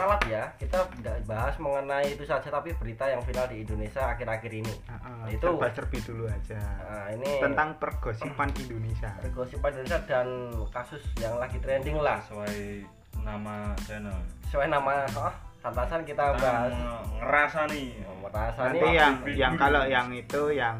ralat 0.00 0.22
ya. 0.24 0.44
Kita 0.56 0.78
tidak 0.96 1.16
bahas 1.28 1.54
mengenai 1.60 2.08
itu 2.08 2.24
saja 2.24 2.48
tapi 2.48 2.72
berita 2.72 3.04
yang 3.04 3.20
viral 3.20 3.46
di 3.46 3.62
Indonesia 3.62 4.08
akhir-akhir 4.08 4.52
ini. 4.52 4.74
Heeh, 4.88 5.36
Itu- 5.36 5.60
serbi 5.60 5.98
dulu 6.00 6.24
aja. 6.26 6.56
Nah, 6.56 7.06
ini 7.12 7.30
tentang 7.38 7.76
pergosipan 7.76 8.48
Indonesia. 8.56 9.10
gosip 9.30 9.60
Indonesia 9.60 10.00
dan 10.08 10.26
kasus 10.72 11.02
yang 11.20 11.36
lagi 11.36 11.60
trending 11.60 12.00
lah. 12.00 12.18
Sesuai 12.24 12.84
nama 13.20 13.76
channel. 13.84 14.16
Sesuai 14.48 14.66
nama 14.66 15.04
oh, 15.14 15.34
santasan 15.60 16.02
kita 16.02 16.32
Kita 16.34 16.40
bahas. 16.40 16.72
ngerasa 17.20 17.60
nih. 17.68 17.88
Merasa 18.20 18.60
nanti 18.66 18.80
nih. 18.80 18.94
yang 18.96 19.14
yang 19.36 19.52
kalau 19.54 19.82
yang 19.84 20.08
itu 20.10 20.42
yang 20.56 20.76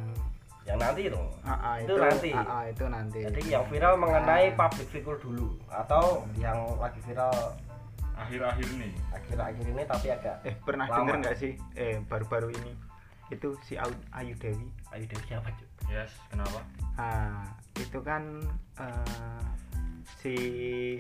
yang 0.69 0.77
nanti 0.77 1.09
itu. 1.09 1.23
Ah, 1.43 1.57
ah, 1.57 1.75
Itu 1.81 1.97
itu, 1.97 2.03
nanti. 2.05 2.31
ah, 2.31 2.45
ah, 2.47 2.65
itu 2.69 2.85
nanti. 2.87 3.19
Jadi 3.27 3.43
yang 3.49 3.65
viral 3.67 3.95
mengenai 3.97 4.55
public 4.55 4.89
figure 4.89 5.19
dulu 5.19 5.57
atau 5.67 6.23
yang 6.37 6.57
lagi 6.79 7.00
viral 7.03 7.33
akhir-akhir 8.21 8.69
nih 8.77 8.93
akhir-akhir 9.11 9.65
ini 9.65 9.83
tapi 9.89 10.07
agak 10.12 10.37
eh 10.45 10.55
pernah 10.61 10.87
Lama. 10.87 10.97
denger 11.00 11.15
nggak 11.25 11.37
sih 11.39 11.53
eh 11.75 11.97
baru-baru 12.05 12.53
ini 12.53 12.73
itu 13.31 13.55
si 13.62 13.79
Ayu 13.79 14.35
Dewi 14.37 14.67
ayo 14.93 15.05
Dewi 15.07 15.25
siapa 15.25 15.49
cuy 15.55 15.69
yes 15.89 16.12
kenapa 16.29 16.61
ah 16.99 17.47
itu 17.79 17.99
kan 18.03 18.43
eh, 18.77 19.45
si 20.19 20.35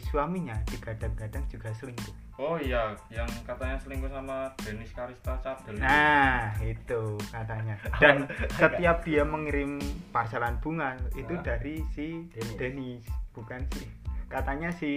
suaminya 0.08 0.54
digadang-gadang 0.70 1.44
juga 1.50 1.68
selingkuh 1.76 2.14
oh 2.40 2.56
iya 2.56 2.94
yang 3.12 3.28
katanya 3.44 3.76
selingkuh 3.76 4.08
sama 4.08 4.48
Denis 4.64 4.88
Karista 4.96 5.36
Cadel. 5.44 5.76
Nah, 5.76 6.56
itu 6.64 7.20
katanya. 7.28 7.76
Dan 8.00 8.24
setiap 8.56 9.04
dia 9.04 9.28
mengirim 9.28 9.76
parcelan 10.08 10.56
bunga 10.64 10.96
itu 11.12 11.36
Nah. 11.36 11.44
dari 11.44 11.84
si 11.92 12.32
Denis. 12.32 12.56
Denis, 12.56 13.04
bukan 13.36 13.60
si 13.76 13.84
katanya 14.32 14.72
si 14.72 14.88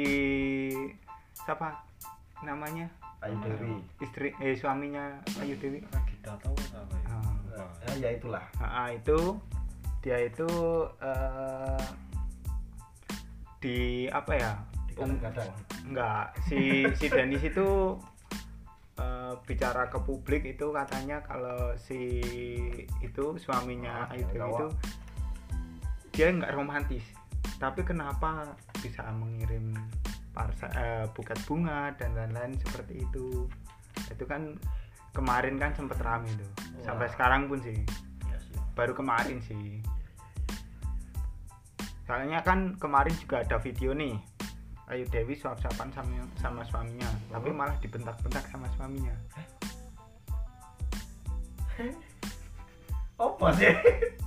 siapa 1.35 1.83
namanya? 2.43 2.87
Ayu 3.23 3.39
Dewi 3.39 3.79
Istri 4.03 4.35
eh 4.43 4.51
suaminya 4.59 5.15
Ayu 5.39 5.55
Dewi. 5.55 5.79
Ragita 5.87 6.35
tahu 6.43 6.55
apa 6.75 6.95
ya 6.99 7.07
Ah. 7.07 7.23
Lupa. 7.23 7.63
Ah, 7.87 7.95
ya 7.95 8.09
itulah 8.11 8.45
Ah, 8.59 8.89
itu 8.91 9.19
dia 10.03 10.19
itu 10.19 10.49
eh, 10.99 11.85
di 13.63 13.77
apa 14.11 14.31
ya? 14.35 14.51
Kadang-kadang 14.93 15.51
enggak 15.87 16.35
si 16.45 16.83
si 16.99 17.07
Denis 17.07 17.43
itu 17.47 17.95
eh, 18.99 19.33
bicara 19.47 19.87
ke 19.87 19.99
publik 20.03 20.43
itu 20.43 20.75
katanya 20.75 21.23
kalau 21.23 21.71
si 21.79 22.19
itu 22.99 23.39
suaminya 23.39 24.11
Ayu 24.11 24.27
yang 24.35 24.51
Dewi 24.51 24.51
itu 24.51 24.67
dia 26.13 26.27
nggak 26.29 26.53
romantis 26.53 27.01
tapi 27.57 27.81
kenapa 27.81 28.53
bisa 28.83 29.01
mengirim 29.15 29.73
parsa 30.33 30.67
eh, 30.73 31.05
buket 31.13 31.37
bunga 31.45 31.93
dan 31.95 32.17
lain-lain 32.17 32.57
seperti 32.57 33.05
itu. 33.05 33.45
Itu 34.09 34.25
kan 34.25 34.57
kemarin 35.13 35.61
kan 35.61 35.71
sempet 35.77 36.01
rame 36.01 36.27
tuh. 36.33 36.51
Sampai 36.81 37.05
Wah. 37.07 37.13
sekarang 37.13 37.45
pun 37.45 37.61
sih. 37.61 37.77
Ya 38.25 38.37
sih. 38.41 38.57
Baru 38.73 38.97
kemarin 38.97 39.37
sih. 39.45 39.79
Soalnya 42.03 42.41
kan 42.43 42.75
kemarin 42.81 43.13
juga 43.21 43.45
ada 43.45 43.61
video 43.61 43.93
nih. 43.93 44.17
Ayu 44.91 45.07
Dewi 45.07 45.37
suap-suapan 45.39 45.89
sama, 45.95 46.27
sama 46.41 46.61
suaminya. 46.67 47.07
Tapi 47.31 47.49
Oh. 47.49 47.55
malah 47.55 47.77
dibentak-bentak 47.79 48.43
sama 48.51 48.67
suaminya. 48.75 49.15
Apa 53.17 53.47
sih 53.55 53.71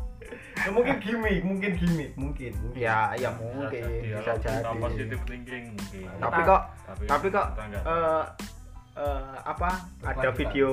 mungkin 0.69 0.97
gimmick 0.99 1.41
mungkin 1.43 1.71
gimmick 1.75 2.13
mungkin 2.15 2.53
mungkin. 2.57 2.79
Ya 2.79 3.13
ya 3.15 3.31
Bisa 3.31 3.41
mungkin 3.41 3.83
jadi, 3.83 4.11
bisa 4.17 4.33
jadi. 4.37 4.59
kita 4.59 4.71
positive 4.77 5.23
thinking 5.25 5.65
mungkin. 5.73 6.05
Tapi 6.17 6.41
kok 6.43 6.63
tapi, 6.87 7.03
tapi 7.05 7.27
kok 7.29 7.47
eh, 7.59 8.25
eh, 8.97 9.35
apa 9.43 9.71
ada 10.03 10.29
video 10.31 10.73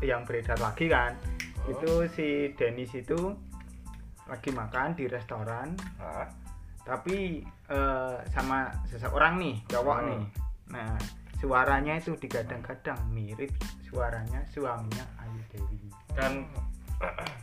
yang 0.00 0.22
beredar 0.22 0.58
lagi 0.58 0.86
kan? 0.86 1.14
Oh. 1.62 1.70
itu 1.70 1.92
si 2.10 2.28
Dennis 2.58 2.90
itu 2.92 3.38
lagi 4.26 4.50
makan 4.50 4.94
di 4.94 5.06
restoran. 5.06 5.74
Hah? 5.96 6.26
tapi 6.82 7.38
eh, 7.70 8.16
sama 8.34 8.66
seseorang 8.90 9.38
nih 9.38 9.54
cowok 9.70 9.98
Hmm. 10.02 10.08
nih. 10.10 10.22
Nah 10.74 10.90
suaranya 11.38 11.94
itu 11.94 12.18
digadang-gadang 12.18 12.98
mirip 13.08 13.50
suaranya 13.86 14.42
suaminya 14.50 15.06
Ayu 15.22 15.42
Dewi. 15.50 15.78
Dan 16.10 16.42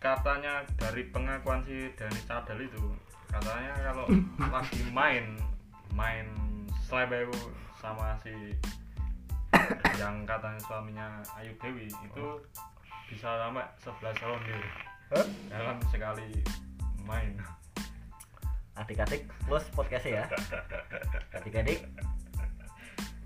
katanya 0.00 0.64
dari 0.80 1.04
pengakuan 1.12 1.60
si 1.60 1.92
Denis 1.92 2.24
Cadel 2.24 2.64
itu 2.64 2.80
katanya 3.28 3.76
kalau 3.84 4.08
lagi 4.54 4.80
main 4.90 5.36
main 5.92 6.26
slebeu 6.80 7.28
sama 7.76 8.16
si 8.18 8.32
yang 10.00 10.24
katanya 10.24 10.60
suaminya 10.64 11.06
Ayu 11.36 11.52
Dewi 11.60 11.86
itu 11.86 12.26
bisa 13.12 13.28
sampai 13.36 13.66
11 13.82 14.24
ronde 14.24 14.58
Hah? 15.10 15.26
dalam 15.50 15.76
sekali 15.90 16.30
main. 17.02 17.34
Adik-adik 18.78 19.26
plus 19.44 19.66
podcast 19.74 20.06
ya. 20.06 20.24
Adik-adik. 21.36 21.82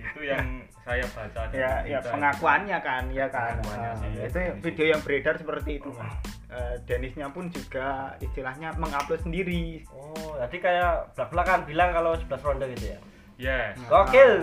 Itu 0.00 0.20
yang 0.24 0.64
saya 0.80 1.04
baca 1.12 1.52
di 1.52 1.60
ya 1.60 1.84
ya 1.84 2.00
pengakuannya 2.00 2.78
kan 2.80 3.04
ya 3.12 3.28
kan. 3.28 3.60
Pengakuannya 3.60 3.90
Nah, 3.92 4.00
sih. 4.00 4.24
itu 4.24 4.40
video 4.64 4.86
yang 4.96 5.00
beredar 5.04 5.36
seperti 5.36 5.76
itu 5.76 5.92
mas 5.92 6.16
Eh, 6.54 6.76
Dennisnya 6.86 7.26
pun 7.34 7.50
juga 7.50 8.14
istilahnya 8.22 8.70
mengupload 8.78 9.26
sendiri 9.26 9.82
oh 9.90 10.38
jadi 10.38 10.56
kayak 10.62 10.94
belak-belakan 11.18 11.66
bilang 11.66 11.90
kalau 11.90 12.14
11 12.14 12.46
ronde 12.46 12.66
gitu 12.78 12.94
ya 12.94 12.98
yes 13.34 13.74
Nah. 13.74 14.06
Gokil. 14.06 14.34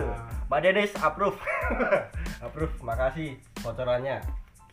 Mbak 0.52 0.60
Denis 0.60 0.92
approve. 1.00 1.40
approve. 2.44 2.76
Makasih 2.84 3.40
bocorannya. 3.64 4.20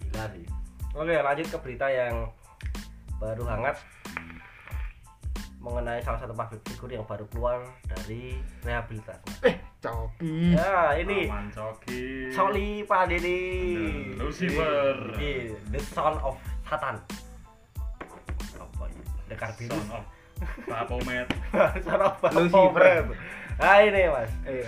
Gila 0.03 0.27
sih. 0.35 0.43
Oke, 0.91 1.15
lanjut 1.15 1.47
ke 1.47 1.57
berita 1.63 1.87
yang 1.87 2.27
baru 3.15 3.47
hangat 3.47 3.79
mengenai 5.59 6.03
salah 6.03 6.19
satu 6.19 6.35
public 6.35 6.59
figure 6.67 6.99
yang 6.99 7.07
baru 7.07 7.23
keluar 7.31 7.63
dari 7.87 8.35
rehabilitasi. 8.63 9.47
eh 9.47 9.55
coki 9.79 10.55
Ya, 10.55 10.95
ini 10.99 11.31
Aman 11.31 11.47
Coki 11.51 12.31
Soli 12.35 12.83
Pak. 12.83 13.07
The 13.07 13.39
Lucifer. 14.19 15.15
The 15.71 15.79
son 15.79 16.19
of 16.19 16.35
Satan. 16.67 16.99
The 19.29 19.37
Carbinus. 19.37 19.77
son 19.77 19.89
of 19.93 20.03
Baphomet 20.65 21.27
son 21.85 22.01
of 22.07 22.17
Lucifer. 22.33 23.13
Nah 23.59 23.83
ini 23.83 24.07
mas, 24.07 24.31
eh 24.47 24.63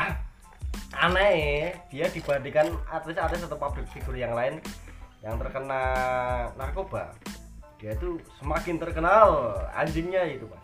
aneh 1.04 1.72
dia 1.88 2.10
dibandingkan 2.12 2.76
artis-artis 2.90 3.46
atau 3.46 3.56
public 3.56 3.86
figure 3.88 4.18
yang 4.18 4.34
lain 4.36 4.60
yang 5.24 5.40
terkena 5.40 5.82
narkoba. 6.58 7.14
Dia 7.80 7.96
itu 7.96 8.20
semakin 8.36 8.76
terkenal 8.76 9.56
anjingnya 9.72 10.28
itu 10.28 10.44
mas. 10.50 10.60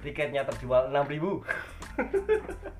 Tiketnya 0.00 0.48
terjual 0.48 0.88
6000 0.92 1.44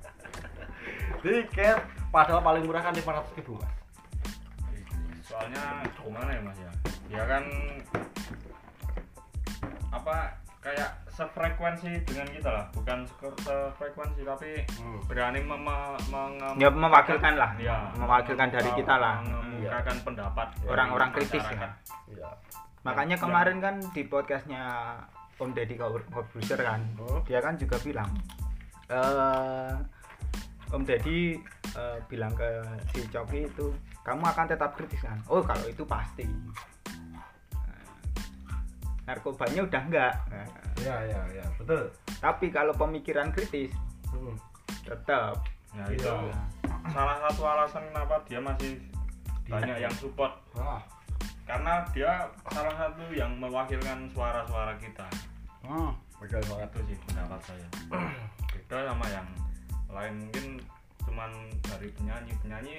tiket 1.25 1.81
padahal 2.13 2.41
paling 2.45 2.63
murah 2.69 2.85
kan 2.85 2.93
500 2.95 3.37
ribu 3.41 3.57
mas. 3.59 3.73
Soalnya 5.25 5.81
gimana 5.97 6.29
ya 6.31 6.41
mas 6.45 6.57
ya? 6.61 6.71
Dia 7.09 7.23
kan 7.27 7.43
apa 9.95 10.15
kayak 10.59 10.89
sefrekuensi 11.07 12.03
dengan 12.03 12.25
kita 12.27 12.49
lah 12.49 12.65
bukan 12.71 13.05
se- 13.05 13.39
sefrekuensi 13.39 14.21
tapi 14.21 14.51
Hmm. 14.75 14.99
berani 15.05 15.39
mem 15.39 15.61
Ya, 16.57 16.67
mewakilkan 16.67 17.33
lah. 17.35 17.53
ya, 17.55 17.77
Mewakilkan 17.93 18.49
dari 18.49 18.71
kita 18.73 18.95
lah. 18.95 19.21
mengemukakan 19.21 19.97
pendapat 20.01 20.47
dari 20.55 20.67
Orang-orang 20.67 21.09
kritis 21.11 21.39
masyarakat. 21.39 21.71
Iya. 22.07 22.29
makanya 22.81 23.13
Yang- 23.13 23.23
kemarin 23.23 23.57
kan 23.59 23.75
di 23.89 24.01
podcastnya 24.03 24.63
Om 25.35 25.49
Deddy 25.51 25.75
Corbuzier 25.75 26.59
kan 26.59 26.81
Hmm. 26.95 27.21
dia 27.23 27.39
kan 27.39 27.53
juga 27.55 27.77
bilang 27.79 28.09
eh 28.87 29.73
Om 30.67 30.83
Deddy 30.83 31.37
eh, 31.71 31.97
bilang 32.05 32.31
ke 32.31 32.45
si 32.89 33.05
Coki 33.05 33.45
itu 33.45 33.67
kamu 34.01 34.23
akan 34.23 34.45
tetap 34.47 34.73
kritis 34.73 35.01
kan 35.01 35.17
oh 35.25 35.41
kalau 35.41 35.65
itu 35.65 35.81
pasti 35.83 36.25
narkobanya 39.05 39.61
udah 39.63 39.81
enggak. 39.85 40.13
Nah, 40.27 40.45
iya 40.77 40.95
iya 41.05 41.21
iya 41.31 41.45
betul. 41.55 41.89
Tapi 42.17 42.45
kalau 42.49 42.73
pemikiran 42.73 43.29
kritis 43.29 43.71
Hmm. 44.09 44.35
tetap 44.81 45.43
nah 45.75 45.85
itu. 45.91 46.07
Iya. 46.07 46.39
salah 46.87 47.17
satu 47.27 47.41
alasan 47.43 47.83
kenapa 47.91 48.15
dia 48.23 48.39
masih 48.39 48.79
banyak 49.45 49.77
yang 49.79 49.93
support. 49.93 50.31
Wah. 50.53 50.79
karena 51.45 51.85
dia 51.93 52.25
salah 52.49 52.73
satu 52.73 53.05
yang 53.13 53.29
mewakilkan 53.37 54.09
suara-suara 54.09 54.73
kita. 54.81 55.05
Oh, 55.61 55.93
betul 56.17 56.41
banget 56.49 56.69
itu 56.73 56.81
sih 56.89 56.97
pendapat 57.05 57.39
saya. 57.45 57.67
Beda 58.49 58.89
sama 58.89 59.05
yang 59.13 59.27
lain 59.85 60.25
mungkin 60.25 60.45
cuman 61.05 61.29
dari 61.61 61.87
penyanyi 61.93 62.33
penyanyi 62.41 62.73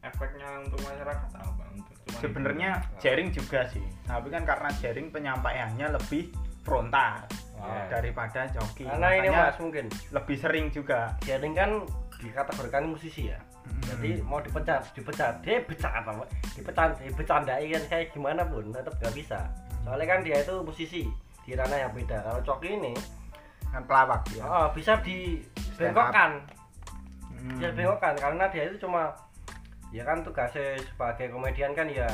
efeknya 0.00 0.48
untuk 0.60 0.78
masyarakat 0.80 1.28
apa? 1.34 1.64
Untuk 1.70 1.94
sebenarnya 2.16 2.70
Nah. 2.76 2.98
jaring 2.98 3.28
juga 3.30 3.66
sih. 3.66 3.82
Tapi 4.04 4.28
kan 4.28 4.42
karena 4.42 4.70
jaring 4.74 5.08
penyampaiannya 5.08 5.86
lebih 5.92 6.30
frontal 6.62 7.24
Wah. 7.54 7.86
daripada 7.88 8.46
Coki 8.48 8.84
karena 8.84 9.08
ini 9.14 9.28
mas 9.28 9.56
mungkin. 9.56 9.86
lebih 10.12 10.36
sering 10.36 10.66
juga. 10.68 11.16
Jaring 11.22 11.52
kan 11.52 11.70
dikategorikan 12.16 12.84
musisi 12.86 13.28
ya. 13.28 13.38
Jadi 13.84 14.20
mau 14.22 14.38
dipecat 14.38 14.90
dipecat 14.92 15.40
dia 15.40 15.60
becat 15.60 15.92
apa? 15.94 16.24
Dipecat 16.52 16.98
dibecandai 17.00 17.68
kan 17.68 17.82
kayak 17.86 18.06
gimana 18.10 18.42
pun 18.42 18.68
tetap 18.68 18.96
gak 18.96 19.12
bisa. 19.12 19.44
Soalnya 19.82 20.06
kan 20.08 20.20
dia 20.22 20.36
itu 20.38 20.54
musisi 20.60 21.02
di 21.42 21.52
ranah 21.52 21.78
yang 21.78 21.92
beda. 21.92 22.16
Kalau 22.22 22.40
Coki 22.42 22.74
ini 22.74 22.92
kan 23.68 23.84
pelawak 23.84 24.24
ya. 24.32 24.42
Oh, 24.42 24.66
bisa 24.72 24.96
dibengkokkan 24.98 26.40
Hmm. 27.30 27.54
dia 27.54 27.70
bengokkan 27.70 28.18
karena 28.18 28.44
dia 28.48 28.66
itu 28.66 28.82
cuma 28.82 29.14
ya 29.94 30.02
kan 30.04 30.20
tugasnya 30.20 30.76
sebagai 30.84 31.32
komedian 31.32 31.72
kan 31.72 31.88
ya 31.88 32.06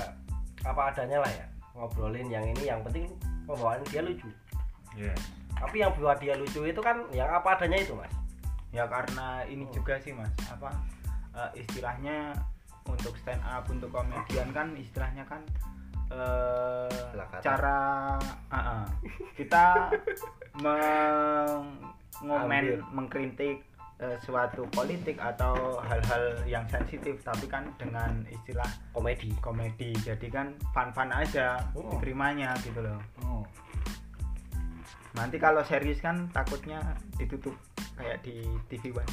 apa 0.62 0.94
adanya 0.94 1.20
lah 1.20 1.32
ya 1.32 1.46
ngobrolin 1.74 2.30
yang 2.30 2.46
ini 2.46 2.70
yang 2.70 2.80
penting 2.87 3.10
pembawaan 3.44 3.82
dia 3.90 4.02
lucu 4.02 4.30
Yes. 4.94 5.18
tapi 5.58 5.82
yang 5.82 5.90
buat 5.98 6.22
dia 6.22 6.38
lucu 6.38 6.62
itu 6.70 6.78
kan 6.78 7.02
yang 7.10 7.26
apa 7.26 7.58
adanya 7.58 7.82
itu 7.82 7.98
mas 7.98 8.14
ya 8.70 8.87
karena 8.87 9.42
ini 9.50 9.66
Oh. 9.66 9.74
juga 9.74 9.98
sih 9.98 10.14
mas 10.14 10.30
apa 10.46 10.70
eh, 11.34 11.66
istilahnya 11.66 12.30
untuk 12.87 13.18
stand 13.18 13.42
up 13.42 13.66
untuk 13.66 13.90
komedian 13.90 14.54
kan 14.54 14.70
istilahnya 14.78 15.26
kan 15.26 15.42
kata. 16.14 17.42
cara 17.42 18.14
ah, 18.54 18.56
ah. 18.56 18.84
kita 19.34 19.90
mengomen 20.62 22.62
Ambil. 22.62 22.78
mengkritik 22.94 23.66
eh, 24.02 24.18
suatu 24.20 24.66
politik 24.70 25.18
atau 25.18 25.78
hal-hal 25.83 26.42
yang 26.44 26.66
sensitif 26.66 27.22
tapi 27.22 27.46
kan 27.46 27.70
dengan 27.78 28.26
istilah 28.26 28.66
komedi. 28.90 29.30
komedi. 29.38 29.94
Jadi 30.02 30.26
kan 30.30 30.54
fun-fun 30.74 31.11
aja 31.11 31.62
Oh. 31.74 31.94
diterimanya 31.94 32.54
gitu 32.62 32.83
loh. 32.83 32.98
Nanti 35.14 35.38
kalau 35.38 35.62
serius 35.62 36.02
kan 36.02 36.26
takutnya 36.35 36.83
ditutup 37.14 37.54
kayak 37.94 38.18
di 38.26 38.42
TV 38.66 38.90
One. 38.90 39.12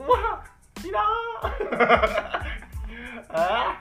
Wah 0.00 0.40
tidak. 0.80 1.06
Ah. 3.32 3.80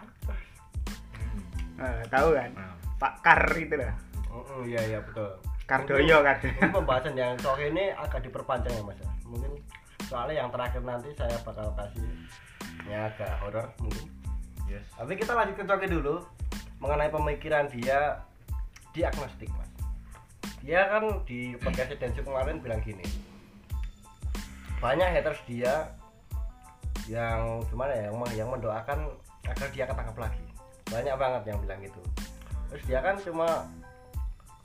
Eh, 1.76 2.02
tahu 2.08 2.32
kan? 2.32 2.50
Nah, 2.56 2.72
Pak 2.96 3.14
Kar 3.20 3.44
itu 3.52 3.76
lah 3.76 3.92
Mm, 4.32 4.64
iya 4.64 4.80
iya 4.88 5.00
betul. 5.04 5.28
Kardoyo 5.68 6.24
kan. 6.24 6.40
pembahasan 6.72 7.20
yang 7.20 7.36
soal 7.44 7.60
ini 7.60 7.92
agak 7.92 8.24
diperpanjang 8.24 8.72
ya 8.72 8.84
mas? 8.84 8.96
Mungkin 9.28 9.60
soalnya 10.12 10.44
yang 10.44 10.52
terakhir 10.52 10.84
nanti 10.84 11.08
saya 11.16 11.40
bakal 11.48 11.72
kasih 11.80 12.04
ya 12.84 13.08
agak 13.08 13.32
horor 13.40 13.72
mungkin. 13.80 14.12
Yes. 14.68 14.84
tapi 14.96 15.16
kita 15.16 15.32
lanjut 15.36 15.56
ke 15.56 15.64
Coki 15.68 15.88
dulu 15.88 16.16
mengenai 16.84 17.12
pemikiran 17.12 17.72
dia 17.72 18.20
diagnostik 18.92 19.48
mas. 19.56 19.72
Dia 20.60 20.92
kan 20.92 21.24
di 21.24 21.56
podcast 21.56 21.96
Densu 21.96 22.28
kemarin 22.28 22.60
bilang 22.60 22.84
gini 22.84 23.08
banyak 24.84 25.08
haters 25.16 25.40
dia 25.48 25.96
yang 27.08 27.64
gimana 27.72 27.96
ya 27.96 28.04
yang, 28.12 28.18
yang 28.36 28.50
mendoakan 28.52 29.08
agar 29.48 29.68
dia 29.72 29.88
ketangkap 29.88 30.28
lagi. 30.28 30.46
Banyak 30.92 31.16
banget 31.16 31.44
yang 31.56 31.60
bilang 31.64 31.80
gitu. 31.80 32.02
Terus 32.68 32.84
dia 32.84 33.00
kan 33.00 33.16
cuma 33.24 33.48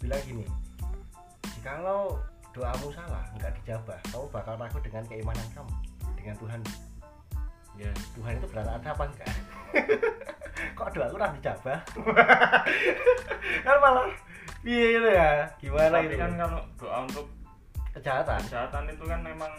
bilang 0.02 0.22
gini 0.26 0.46
jikalau 1.56 2.20
doamu 2.56 2.88
salah 2.88 3.20
nggak 3.36 3.52
dijabah 3.60 4.00
kamu 4.08 4.26
bakal 4.32 4.54
ragu 4.56 4.78
dengan 4.80 5.04
keimanan 5.04 5.48
kamu 5.52 5.72
dengan 6.16 6.34
Tuhan. 6.40 6.60
Yes. 7.76 7.98
Tuhan 8.16 8.40
itu 8.40 8.46
benar 8.48 8.80
ada 8.80 8.88
apa 8.88 9.04
enggak? 9.04 9.28
Kok 10.80 10.88
doaku 10.96 11.14
udah 11.20 11.30
dijabah? 11.36 11.78
Kan 13.68 13.76
malah 13.84 14.08
iya 14.64 14.86
gitu 14.96 15.08
ya? 15.12 15.30
Gimana 15.60 16.00
Tapi 16.00 16.08
itu? 16.08 16.16
kan 16.16 16.30
kalau 16.40 16.60
doa 16.80 16.98
untuk 17.04 17.26
kejahatan? 17.92 18.40
kejahatan 18.48 18.84
itu 18.88 19.04
kan 19.04 19.20
memang 19.20 19.52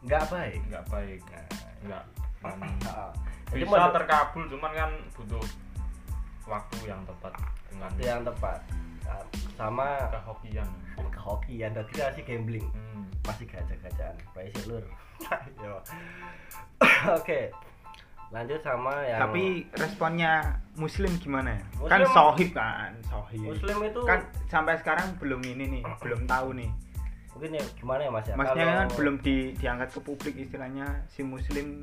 nggak 0.00 0.24
baik. 0.32 0.60
Nggak 0.72 0.84
baik. 0.88 1.20
Nggak 1.84 2.02
hmm, 2.40 2.80
Ah, 2.88 3.12
jadi 3.52 3.62
bisa 3.62 3.76
menurut- 3.76 3.94
terkabul 4.00 4.44
cuman 4.48 4.72
kan 4.72 4.90
butuh 5.12 5.44
waktu 6.48 6.78
yang 6.88 7.00
tepat 7.04 7.32
dengan 7.68 7.90
yang 8.00 8.22
tepat. 8.24 8.60
Nah, 9.04 9.22
sama 9.56 9.96
kehokian. 10.12 10.68
kehokian 11.10 11.70
dan 11.74 11.84
tidak 11.92 12.08
sih 12.14 12.22
gambling. 12.22 12.68
Hmm. 12.70 13.04
masih 13.26 13.46
gajah-gajahan 13.50 14.16
price 14.30 14.60
lur. 14.70 14.84
Yo. 15.64 15.74
oke. 17.18 17.40
Lanjut 18.30 18.58
sama 18.62 19.06
yang 19.06 19.22
tapi 19.22 19.66
responnya 19.78 20.58
muslim 20.74 21.10
gimana 21.22 21.54
ya? 21.54 21.62
Muslim- 21.78 21.90
kan 21.90 22.00
sohib 22.10 22.50
kan 22.54 22.90
sohib 23.06 23.38
muslim 23.54 23.76
itu 23.86 24.00
kan 24.02 24.20
sampai 24.50 24.74
sekarang 24.82 25.14
belum 25.22 25.42
ini 25.46 25.78
nih 25.78 25.82
belum 26.04 26.26
tahu 26.26 26.54
nih. 26.58 26.70
Mungkin 27.34 27.50
ya 27.58 27.64
gimana 27.78 28.00
ya 28.06 28.10
mas? 28.10 28.26
Ya 28.26 28.34
maksudnya 28.34 28.66
kan 28.66 28.74
Kalau- 28.86 28.96
belum 28.98 29.14
di, 29.22 29.36
diangkat 29.58 29.88
ke 29.94 30.00
publik 30.02 30.34
istilahnya 30.38 30.86
si 31.10 31.22
muslim. 31.26 31.82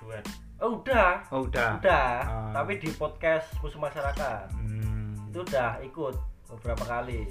Duet. 0.00 0.24
oh 0.60 0.80
udah. 0.80 1.20
Oh 1.28 1.44
udah. 1.44 1.76
Udah. 1.80 2.08
Ah. 2.24 2.50
tapi 2.56 2.80
di 2.80 2.88
podcast 2.94 3.48
musuh 3.60 3.80
masyarakat. 3.80 4.48
Hmm. 4.54 5.28
itu 5.30 5.38
udah 5.46 5.78
ikut 5.86 6.14
beberapa 6.50 6.84
kali 6.84 7.26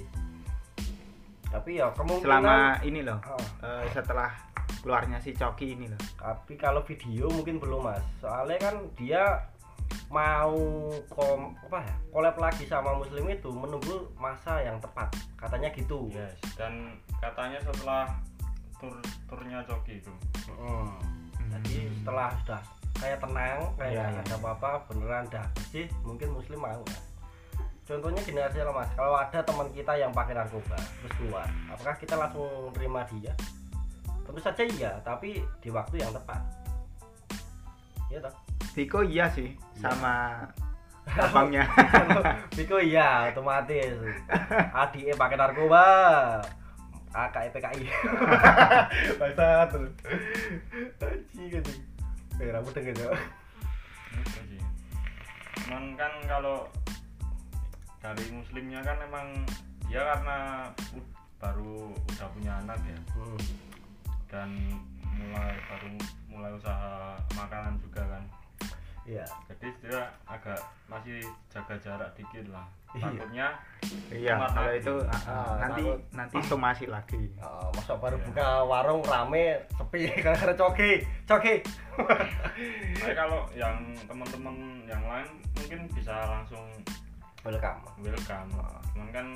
tapi 1.50 1.82
ya 1.82 1.90
kemungkinan 1.98 2.24
selama 2.24 2.56
ini 2.86 3.00
loh 3.02 3.18
Ah, 3.26 3.82
eh, 3.82 3.90
setelah 3.90 4.30
keluarnya 4.80 5.18
si 5.18 5.34
Coki 5.34 5.74
ini 5.74 5.90
loh 5.90 6.00
tapi 6.14 6.54
kalau 6.54 6.80
video 6.86 7.26
mungkin 7.28 7.58
belum 7.58 7.90
mas 7.90 8.04
soalnya 8.22 8.56
kan 8.70 8.76
dia 8.94 9.50
mau 10.10 10.54
kom 11.10 11.54
apa 11.66 11.82
ya 11.82 11.94
collab 12.14 12.36
lagi 12.38 12.66
sama 12.66 12.94
muslim 12.98 13.26
itu 13.30 13.50
menunggu 13.50 14.10
masa 14.18 14.62
yang 14.62 14.78
tepat 14.78 15.10
katanya 15.38 15.70
gitu 15.74 16.06
Yes. 16.10 16.38
Dan 16.54 16.98
katanya 17.18 17.58
setelah 17.62 18.06
tur 18.78 18.94
turnya 19.26 19.62
Coki 19.66 20.02
itu. 20.02 20.12
Mm. 20.50 20.90
jadi 21.50 21.76
Hmm. 21.82 21.94
setelah 22.02 22.28
sudah 22.42 22.62
kayak 23.00 23.18
tenang 23.18 23.58
kayak 23.74 23.92
nggak 23.96 24.22
iya. 24.22 24.22
ada 24.22 24.34
apa-apa 24.38 24.70
beneran 24.86 25.24
dah 25.30 25.46
bersih 25.56 25.86
mungkin 26.06 26.28
muslim 26.30 26.60
mau 26.62 26.82
ya 26.86 27.00
contohnya 27.90 28.22
gini 28.22 28.38
aja 28.38 28.62
lah 28.62 28.70
mas. 28.70 28.90
Kalau 28.94 29.18
ada 29.18 29.38
teman 29.42 29.66
kita 29.74 29.92
yang 29.98 30.14
pakai 30.14 30.38
narkoba 30.38 30.78
terus 30.78 31.12
keluar 31.18 31.46
apakah 31.66 31.94
kita 31.98 32.14
langsung 32.14 32.70
terima 32.70 33.02
dia? 33.10 33.34
Tentu 34.22 34.38
saja 34.38 34.62
iya 34.62 34.92
tapi 35.02 35.42
di 35.58 35.68
waktu 35.74 35.98
yang 35.98 36.14
tepat. 36.14 36.38
Iya 38.06 38.22
toh? 38.22 38.34
Viko 38.78 39.02
iya 39.02 39.26
sih 39.26 39.50
Iya. 39.74 39.90
sama 39.90 40.46
abangnya. 41.26 41.66
Biko 42.56 42.78
iya 42.78 43.34
otomatis. 43.34 43.98
Adi 44.70 45.10
pakai 45.10 45.34
narkoba. 45.34 45.84
AKI 47.10 47.50
PKI. 47.50 47.82
Bahasa 49.18 49.66
tuh 49.66 49.82
Anjing 51.02 51.58
anjing. 51.58 51.80
Eh 52.38 52.54
rambut 52.54 52.70
gitu. 52.78 53.02
Cuman 55.66 55.98
kan 55.98 56.12
kalau 56.30 56.70
dari 58.00 58.24
muslimnya 58.30 58.80
kan 58.80 58.96
emang 59.02 59.28
dia 59.86 60.00
karena 60.00 60.38
baru 61.36 61.88
udah 61.92 62.28
punya 62.32 62.52
anak 62.58 62.78
ya 62.82 62.98
hmm. 63.14 63.38
dan 64.26 64.48
mulai 65.10 65.52
baru 65.66 65.88
mulai 66.26 66.50
usaha 66.52 67.14
makanan 67.34 67.76
juga 67.78 68.02
kan 68.06 68.24
Iya 69.00 69.24
jadi 69.48 69.68
dia 69.80 70.00
agak 70.22 70.60
masih 70.86 71.24
jaga 71.48 71.74
jarak 71.78 72.12
dikit 72.14 72.46
lah 72.48 72.68
Iya. 72.90 73.02
takutnya 73.06 73.46
iya 74.10 74.34
kalau 74.36 74.72
itu 74.72 74.94
Ah, 75.24 75.56
nanti 75.58 75.82
takut. 75.82 75.98
nanti 76.12 76.36
somasi 76.44 76.84
lagi 76.86 77.22
Oh, 77.38 77.70
masa 77.72 77.96
baru 77.96 78.18
Iya. 78.18 78.26
buka 78.28 78.48
warung 78.62 79.02
rame 79.02 79.62
sepi 79.72 80.10
karena 80.20 80.52
coki 80.52 80.92
coki 81.24 81.54
tapi 82.92 83.12
kalau 83.14 83.48
yang 83.52 83.78
teman-teman 84.04 84.54
yang 84.84 85.02
lain 85.02 85.28
mungkin 85.54 85.80
bisa 85.90 86.14
langsung 86.28 86.66
welcome. 87.44 87.80
Welcome. 88.04 88.50
Cuman 88.92 89.08
kan 89.12 89.26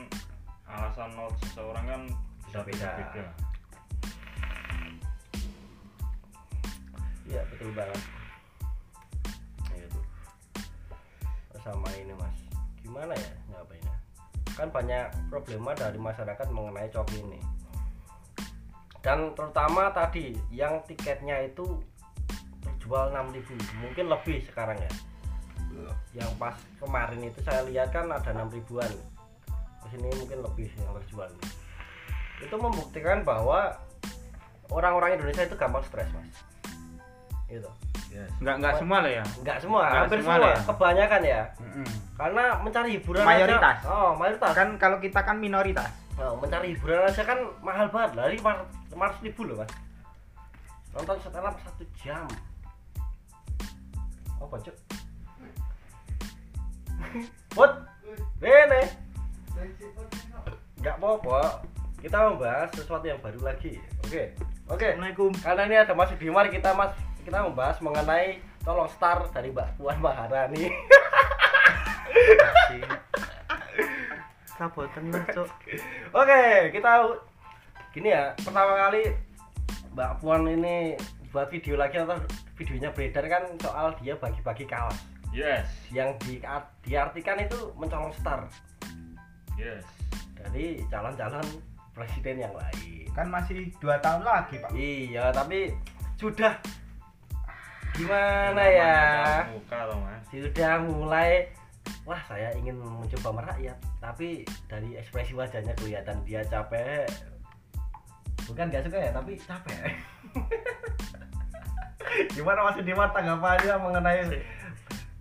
alasan 0.69 1.11
mau 1.17 1.29
seseorang 1.41 1.85
kan 1.89 2.03
bisa 2.45 2.61
Beda. 2.65 2.89
beda-beda. 2.97 3.33
Iya 7.25 7.41
betul 7.49 7.71
banget. 7.73 8.01
Iya 9.73 9.87
tuh. 9.89 10.05
sama 11.65 11.89
ini 11.97 12.13
mas. 12.13 12.37
Gimana 12.85 13.17
ya 13.17 13.33
ngapainnya 13.49 13.95
kan 14.55 14.69
banyak 14.71 15.09
problema 15.33 15.73
dari 15.73 15.97
masyarakat 15.97 16.47
mengenai 16.53 16.93
coki 16.93 17.25
ini. 17.25 17.41
Dan 19.01 19.33
terutama 19.37 19.93
tadi 19.93 20.37
yang 20.53 20.81
tiketnya 20.85 21.41
itu 21.45 21.81
terjual 22.61 23.13
6000 23.13 23.81
mungkin 23.81 24.13
lebih 24.13 24.45
sekarang 24.45 24.77
ya 24.77 24.93
yang 26.15 26.31
pas 26.39 26.55
kemarin 26.79 27.21
itu 27.27 27.41
saya 27.43 27.67
lihat 27.67 27.91
kan 27.91 28.07
ada 28.11 28.31
6000an 28.31 29.15
sini 29.95 30.11
mungkin 30.19 30.39
lebih 30.43 30.69
yang 30.75 30.93
terjual. 30.99 31.31
Itu 32.43 32.55
membuktikan 32.59 33.23
bahwa 33.23 33.79
orang-orang 34.69 35.15
Indonesia 35.15 35.47
itu 35.47 35.55
gampang 35.55 35.87
stres 35.87 36.11
mas. 36.11 36.35
Itu 37.47 37.71
yes. 38.11 38.31
Nggak 38.43 38.57
nggak 38.59 38.75
semua 38.83 38.99
loh 39.07 39.13
ya? 39.13 39.25
nggak 39.43 39.59
semua 39.63 39.83
Nggak 39.87 40.03
hampir 40.03 40.19
semua 40.19 40.35
semua, 40.35 40.51
ya? 40.51 40.59
kebanyakan 40.67 41.23
ya. 41.23 41.43
Mm-mm. 41.63 41.89
karena 42.15 42.45
mencari 42.63 42.89
hiburan 42.95 43.27
Mayoritas. 43.27 43.77
aja, 43.83 43.91
oh 43.91 44.11
mayoritas. 44.15 44.53
Kan 44.55 44.69
kalau 44.79 44.99
kita 45.03 45.21
kan 45.23 45.37
minoritas. 45.39 45.91
Oh, 46.15 46.39
mencari 46.39 46.79
hiburan 46.79 47.11
aja 47.11 47.23
kan 47.27 47.39
mahal 47.59 47.91
banget 47.91 48.11
lah 48.15 48.31
ini 48.31 48.39
lima 48.39 48.63
ratus 48.95 49.21
ribu 49.27 49.51
loh 49.51 49.59
mas. 49.59 49.71
Nonton 50.95 51.19
up 51.19 51.55
satu 51.59 51.85
jam. 51.99 52.27
Apa 54.39 54.55
cuk 54.63 54.77
Bud, 57.55 57.73
ini 58.43 58.83
nggak 60.85 60.97
apa-apa. 61.01 61.65
Kita 62.05 62.29
membahas 62.29 62.69
sesuatu 62.77 63.09
yang 63.09 63.17
baru 63.25 63.41
lagi. 63.41 63.81
Oke 64.05 64.37
oke. 64.69 64.85
Assalamualaikum. 64.93 65.33
Karena 65.41 65.63
ini 65.65 65.77
ada 65.81 65.97
Mas 65.97 66.13
Bimar 66.17 66.53
kita 66.53 66.77
Mas. 66.77 66.93
Kita 67.25 67.41
membahas 67.41 67.81
mengenai 67.81 68.45
tolong 68.61 68.89
star 68.93 69.25
dari 69.33 69.49
Mbak 69.49 69.81
Puan 69.81 69.97
Maharani. 70.05 70.69
Sabotan 74.61 75.11
lah, 75.11 75.25
Cok. 75.33 75.51
Oke, 76.13 76.71
kita 76.71 76.91
gini 77.97 78.13
ya. 78.13 78.37
Pertama 78.37 78.77
kali 78.77 79.09
Mbak 79.97 80.21
Puan 80.21 80.45
ini 80.45 81.01
buat 81.33 81.49
video 81.49 81.81
lagi 81.81 81.99
atau 81.99 82.21
videonya 82.55 82.95
beredar 82.95 83.27
kan 83.27 83.43
soal 83.59 83.91
dia 83.99 84.15
bagi-bagi 84.15 84.71
kaos 84.71 85.14
yes 85.35 85.67
yang 85.91 86.15
di, 86.23 86.39
diartikan 86.87 87.43
itu 87.43 87.75
mencolong 87.75 88.15
star 88.15 88.47
yes 89.59 89.85
dari 90.39 90.79
calon-calon 90.93 91.75
presiden 91.95 92.43
yang 92.43 92.53
lain. 92.53 93.07
Kan 93.15 93.31
masih 93.31 93.71
dua 93.79 94.03
tahun 94.03 94.27
lagi, 94.27 94.59
Pak. 94.59 94.71
Iya, 94.75 95.31
tapi 95.31 95.71
sudah 96.19 96.59
gimana 97.95 98.63
ya? 98.67 98.99
muka 99.55 99.87
loh 99.87 100.03
mas 100.03 100.27
Sudah 100.27 100.83
mulai 100.83 101.47
wah 102.03 102.19
saya 102.27 102.51
ingin 102.59 102.75
mencoba 102.75 103.31
merakyat, 103.39 103.79
tapi 104.03 104.43
dari 104.67 104.99
ekspresi 104.99 105.33
wajahnya 105.39 105.73
kelihatan 105.79 106.19
dia 106.27 106.43
capek. 106.51 107.07
Bukan 108.45 108.69
gak 108.69 108.85
suka 108.85 108.99
ya, 108.99 109.11
tapi 109.15 109.39
capek. 109.41 109.95
gimana 112.37 112.69
Mas 112.69 112.79
Dimas 112.85 113.11
tanggapannya 113.15 113.75
mengenai 113.81 114.21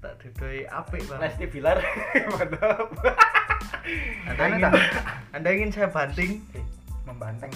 tak 0.04 0.20
dudoi 0.20 0.68
apik 0.68 1.02
bang. 1.08 1.20
Lesti 1.24 1.46
Bilar? 1.48 1.80
Mantap. 2.36 2.88
anda 4.28 4.44
ingin, 4.52 4.72
anda 5.32 5.50
ingin 5.56 5.70
saya 5.72 5.88
banting? 5.88 6.44
Membanteng. 7.08 7.52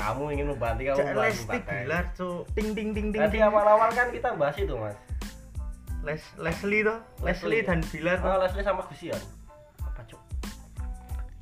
kamu 0.00 0.22
ingin 0.32 0.46
membanting 0.48 0.86
kamu 0.88 0.96
Cak 0.96 1.06
membanting 1.12 1.44
Lesti. 1.44 1.58
Bilar 1.60 2.04
cuk. 2.16 2.40
Ting 2.56 2.68
ting 2.72 2.88
ting 2.96 3.06
ting 3.12 3.20
Tadi 3.20 3.38
awal-awal 3.44 3.92
kan 3.92 4.08
kita 4.08 4.32
bahas 4.40 4.56
itu 4.56 4.72
mas. 4.80 4.96
Les 6.00 6.22
Leslie 6.40 6.80
toh? 6.80 6.96
Leslie. 7.20 7.60
Leslie 7.60 7.68
dan 7.68 7.80
Bilar 7.92 8.16
Oh, 8.24 8.40
Leslie 8.40 8.64
sama 8.64 8.80
Gusian 8.88 9.20
Apa 9.84 10.00
cuk? 10.08 10.20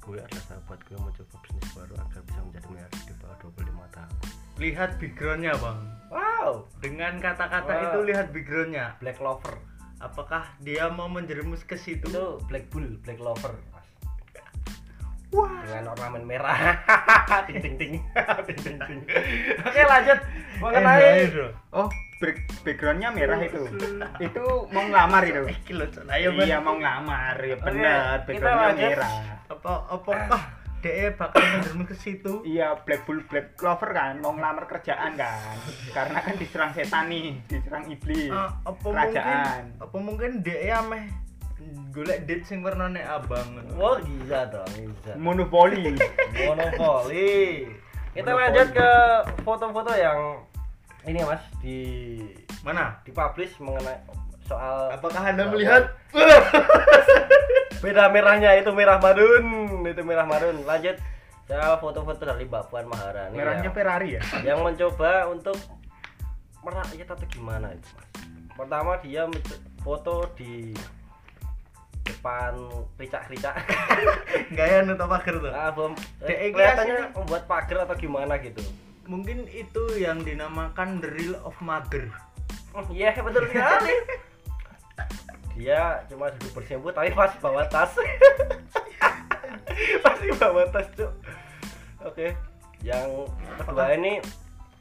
gue 0.08 0.18
adalah 0.18 0.44
sahabat 0.48 0.80
gue 0.88 0.96
mencoba 0.98 1.36
bisnis 1.44 1.68
baru 1.76 1.94
agar 2.00 2.20
bisa 2.24 2.40
menjadi 2.40 2.66
miliar 2.72 2.90
di 2.90 3.14
bawah 3.20 3.36
25 3.44 3.94
tahun. 3.94 4.16
Lihat 4.56 4.90
backgroundnya 4.96 5.54
bang. 5.60 5.78
Wow. 6.08 6.50
Dengan 6.80 7.12
kata-kata 7.20 7.72
Wah. 7.76 7.84
itu 7.92 7.98
lihat 8.08 8.26
backgroundnya. 8.32 8.96
Black 9.04 9.20
Lover 9.20 9.67
apakah 9.98 10.46
dia 10.58 10.86
mau 10.88 11.06
menjerumus 11.06 11.62
ke 11.62 11.74
situ? 11.74 12.06
Itu 12.06 12.38
Black 12.46 12.68
Bull, 12.68 12.98
Black 13.00 13.18
Lover 13.18 13.54
mas. 13.68 13.86
Wah. 15.28 15.60
Dengan 15.60 15.92
ornamen 15.92 16.24
merah. 16.24 16.56
Ting 17.46 17.60
ting 17.60 17.74
ting. 17.76 17.92
Ting 18.46 18.58
ting 18.58 18.76
ting. 18.80 19.00
Oke 19.60 19.82
lanjut. 19.84 20.18
Mengenai 20.58 21.28
Oh, 21.68 21.88
back- 22.18 22.48
backgroundnya 22.64 23.12
merah 23.12 23.36
itu. 23.38 23.60
itu 24.18 24.44
mau 24.72 24.82
ngelamar 24.82 25.22
itu. 25.22 25.42
iya, 26.16 26.56
mau 26.58 26.74
ngelamar. 26.74 27.36
Ya 27.38 27.56
benar, 27.56 28.24
backgroundnya 28.24 28.88
merah. 28.88 29.10
apa 29.48 29.72
apakah 29.90 30.42
dia 30.78 31.10
bakal 31.12 31.40
menjerumus 31.40 31.88
ke 31.88 31.96
situ 31.96 32.32
Iya, 32.42 32.78
Black 32.82 33.02
Bull 33.04 33.24
Black 33.26 33.54
Clover 33.54 33.90
kan 33.90 34.18
mau 34.18 34.30
ngelamar 34.30 34.64
kerjaan 34.66 35.14
kan. 35.14 35.56
Karena 35.90 36.18
kan 36.20 36.34
diserang 36.34 36.72
setan 36.72 37.08
nih, 37.08 37.38
diserang 37.44 37.84
iblis. 37.86 38.30
Ah, 38.30 38.54
apa 38.62 38.78
Kerajaan. 38.78 39.02
mungkin 39.04 39.82
apa 39.82 39.96
mungkin 39.98 40.30
dia 40.40 40.78
meh 40.82 41.06
golek 41.90 42.24
date 42.24 42.46
sing 42.46 42.62
warnane 42.62 43.02
abang 43.02 43.58
Oh 43.76 43.98
bisa 43.98 44.46
dong 44.46 44.70
bisa 44.70 45.18
Monopoli. 45.18 45.98
Monopoli 46.46 47.66
Kita 48.14 48.30
lanjut 48.30 48.68
ke 48.72 48.90
foto-foto 49.42 49.92
yang 49.92 50.38
Ini 51.02 51.22
mas 51.22 51.42
Di 51.58 51.78
mana 52.62 53.02
Dipublish 53.02 53.58
mengenai 53.58 53.98
Soal 54.48 54.96
apakah 54.96 55.22
anda 55.28 55.44
melihat? 55.52 55.92
Beda 57.84 58.08
merahnya 58.08 58.56
itu 58.56 58.72
merah 58.72 58.96
madun 58.96 59.44
itu 59.84 60.02
merah 60.02 60.24
madun. 60.24 60.64
Lanjut. 60.64 60.96
Saya 61.48 61.80
foto-foto 61.80 62.28
dari 62.28 62.44
Mbak 62.44 62.68
Puan 62.68 62.84
Maharani 62.84 63.32
Merahnya 63.32 63.72
yang, 63.72 63.76
Ferrari 63.76 64.08
ya. 64.20 64.22
yang 64.44 64.60
mencoba 64.60 65.32
untuk 65.32 65.56
merakyat 66.60 67.08
atau 67.08 67.24
gimana 67.32 67.72
itu 67.72 67.88
mas? 67.96 68.08
Pertama 68.52 69.00
dia 69.00 69.24
foto 69.80 70.28
di 70.36 70.76
depan 72.04 72.52
ricak-ricak. 73.00 73.64
Gaya 74.58 74.84
nutup 74.84 75.08
pagar 75.08 75.40
tuh? 75.40 75.48
Nah, 75.52 75.72
bom, 75.72 75.92
eh, 76.24 76.52
kelihatannya 76.52 77.16
membuat 77.16 77.44
pagar 77.48 77.88
atau 77.88 77.96
gimana 77.96 78.36
gitu. 78.44 78.60
Mungkin 79.08 79.48
itu 79.48 79.96
yang 79.96 80.20
dinamakan 80.20 81.00
the 81.00 81.08
real 81.08 81.36
of 81.48 81.56
mager. 81.64 82.12
Oh, 82.76 82.84
iya 82.92 83.16
betul 83.16 83.48
sekali 83.48 83.96
dia 85.58 86.02
cuma 86.06 86.30
duduk 86.38 86.62
bersimpu 86.62 86.88
tapi 86.94 87.10
masih 87.12 87.38
bawa 87.42 87.66
tas. 87.66 87.92
Masih 89.78 90.34
bawa 90.42 90.66
tas 90.74 90.90
cuk. 90.98 91.12
Oke 92.02 92.34
yang 92.82 93.26
kedua 93.62 93.94
ini 93.94 94.18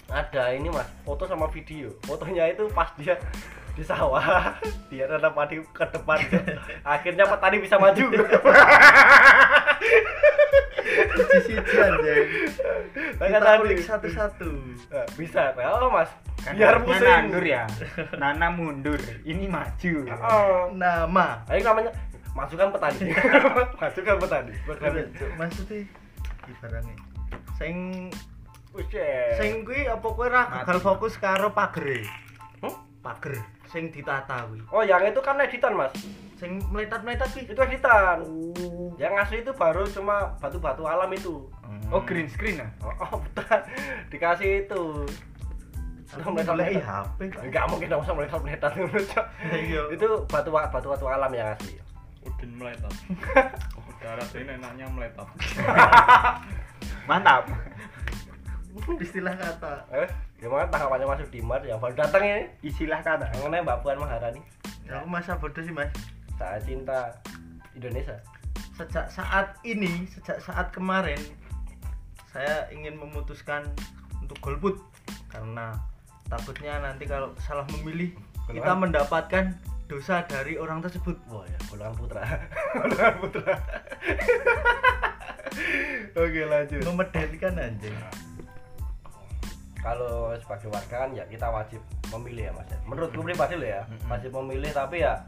ada 0.10 0.54
ini 0.54 0.70
mas. 0.74 0.90
Foto 1.06 1.30
sama 1.30 1.50
video. 1.54 1.94
Fotonya 2.06 2.50
itu 2.50 2.66
pas 2.74 2.90
dia 2.98 3.18
di 3.78 3.86
sawah 3.86 4.58
dia 4.90 5.06
ada 5.06 5.30
padi 5.30 5.62
ke 5.62 5.86
depan 5.94 6.18
akhirnya 6.82 7.30
petani 7.30 7.62
bisa 7.62 7.78
maju 7.78 8.10
sisi 11.42 11.54
anjing 11.58 12.26
kita 13.18 13.40
tadi. 13.40 13.62
ulik 13.62 13.80
satu-satu 13.80 14.52
Eh, 14.90 15.08
bisa 15.16 15.52
oh 15.76 15.90
mas 15.90 16.10
Kan 16.38 16.54
biar 16.54 16.80
pusing 16.80 17.04
nandur 17.04 17.42
ya. 17.42 17.66
Nana 18.16 18.48
mundur, 18.48 18.96
ini 19.22 19.46
maju. 19.46 19.96
oh. 20.08 20.72
nama 20.72 21.42
Ayo 21.50 21.60
namanya 21.62 21.92
masukkan 22.32 22.70
petani 22.70 23.10
masukkan 23.82 24.16
petani 24.18 24.54
Cuk, 25.10 25.30
maksudnya 25.36 25.82
ibaratnya 26.46 26.96
sing 27.58 27.76
Buset. 28.70 29.34
sing 29.36 29.66
kuwi 29.66 29.90
apa 29.90 30.06
kowe 30.06 30.30
ra 30.30 30.46
gagal 30.62 30.80
fokus 30.80 31.18
karo 31.18 31.50
pagere 31.50 32.06
Hmm? 32.58 32.78
pager 33.00 33.34
sing 33.66 33.90
ditata 33.90 34.46
kuwi 34.46 34.62
Oh, 34.70 34.82
yang 34.82 35.02
itu 35.04 35.18
kan 35.20 35.38
editan, 35.38 35.74
Mas. 35.74 35.92
Sing 36.38 36.62
meletat-meletat 36.70 37.30
kuwi 37.34 37.44
Itu 37.50 37.60
editan. 37.66 38.18
Yang 38.98 39.14
asli 39.26 39.38
itu 39.46 39.52
baru 39.54 39.84
cuma 39.90 40.38
batu-batu 40.42 40.86
alam 40.86 41.10
itu. 41.14 41.50
Oh, 41.94 42.02
green 42.02 42.30
screen 42.30 42.62
ya? 42.62 42.68
Oh, 42.82 42.94
oh 43.04 43.18
betul. 43.22 43.60
Dikasih 44.14 44.66
itu. 44.66 44.84
Aku 46.08 46.32
golek 46.32 46.80
HP 46.80 47.20
Pak. 47.36 47.44
Enggak 47.44 47.66
mungkin 47.68 47.92
dong 47.92 48.04
sama 48.08 48.24
meletat-meletat 48.24 49.26
Iya. 49.52 49.92
Itu 49.92 50.24
batu 50.32 50.50
batu-batu 50.56 51.06
alam 51.06 51.32
yang 51.36 51.52
asli. 51.52 51.76
udin 52.28 52.60
meletot 52.60 52.92
udara 53.88 54.20
sini 54.28 54.60
enaknya 54.60 54.84
meletot 54.92 55.24
Mantap. 57.08 57.48
istilah 59.04 59.32
kata 59.32 59.88
Eh, 59.96 60.12
gimana 60.44 60.68
tanggapannya 60.68 61.08
Mas 61.08 61.24
Dimas 61.32 61.64
yang 61.64 61.80
baru 61.80 61.96
datang 61.96 62.20
ini? 62.20 62.52
Istilah 62.68 63.00
kata. 63.00 63.32
Mengenai 63.40 63.64
Mbak 63.64 63.80
Puan 63.80 64.04
Maharani 64.04 64.44
aku 64.96 65.08
masa 65.08 65.36
bodoh 65.36 65.60
sih 65.60 65.76
mas 65.76 65.92
saat 66.38 66.62
cinta 66.64 67.18
Indonesia. 67.74 68.22
sejak 68.78 69.10
saat 69.10 69.58
ini 69.66 70.06
sejak 70.14 70.38
saat 70.38 70.70
kemarin 70.70 71.18
saya 72.30 72.70
ingin 72.70 72.94
memutuskan 72.94 73.66
untuk 74.22 74.38
golput 74.38 74.78
karena 75.34 75.74
takutnya 76.30 76.78
nanti 76.78 77.10
kalau 77.10 77.34
salah 77.42 77.66
memilih 77.74 78.14
kita 78.46 78.62
Golongan? 78.62 78.82
mendapatkan 78.86 79.46
dosa 79.90 80.22
dari 80.30 80.62
orang 80.62 80.86
tersebut 80.86 81.18
Wah 81.32 81.48
ya, 81.48 81.58
golongan 81.74 81.96
putra. 81.96 82.22
golongan 82.78 83.14
putra. 83.24 83.56
Oke, 86.22 86.42
lanjut. 86.46 86.82
memedenikan 86.86 87.54
anjing 87.58 87.98
kalau 89.88 90.36
sebagai 90.36 90.68
warga 90.68 91.08
kan 91.08 91.10
ya 91.16 91.24
kita 91.32 91.48
wajib 91.48 91.80
memilih 92.12 92.50
ya 92.50 92.52
mas 92.52 92.68
ya. 92.68 92.78
menurutku 92.84 93.24
pribadi 93.24 93.56
loh 93.56 93.70
ya 93.72 93.82
wajib 94.12 94.32
memilih 94.36 94.72
tapi 94.76 95.00
ya 95.00 95.24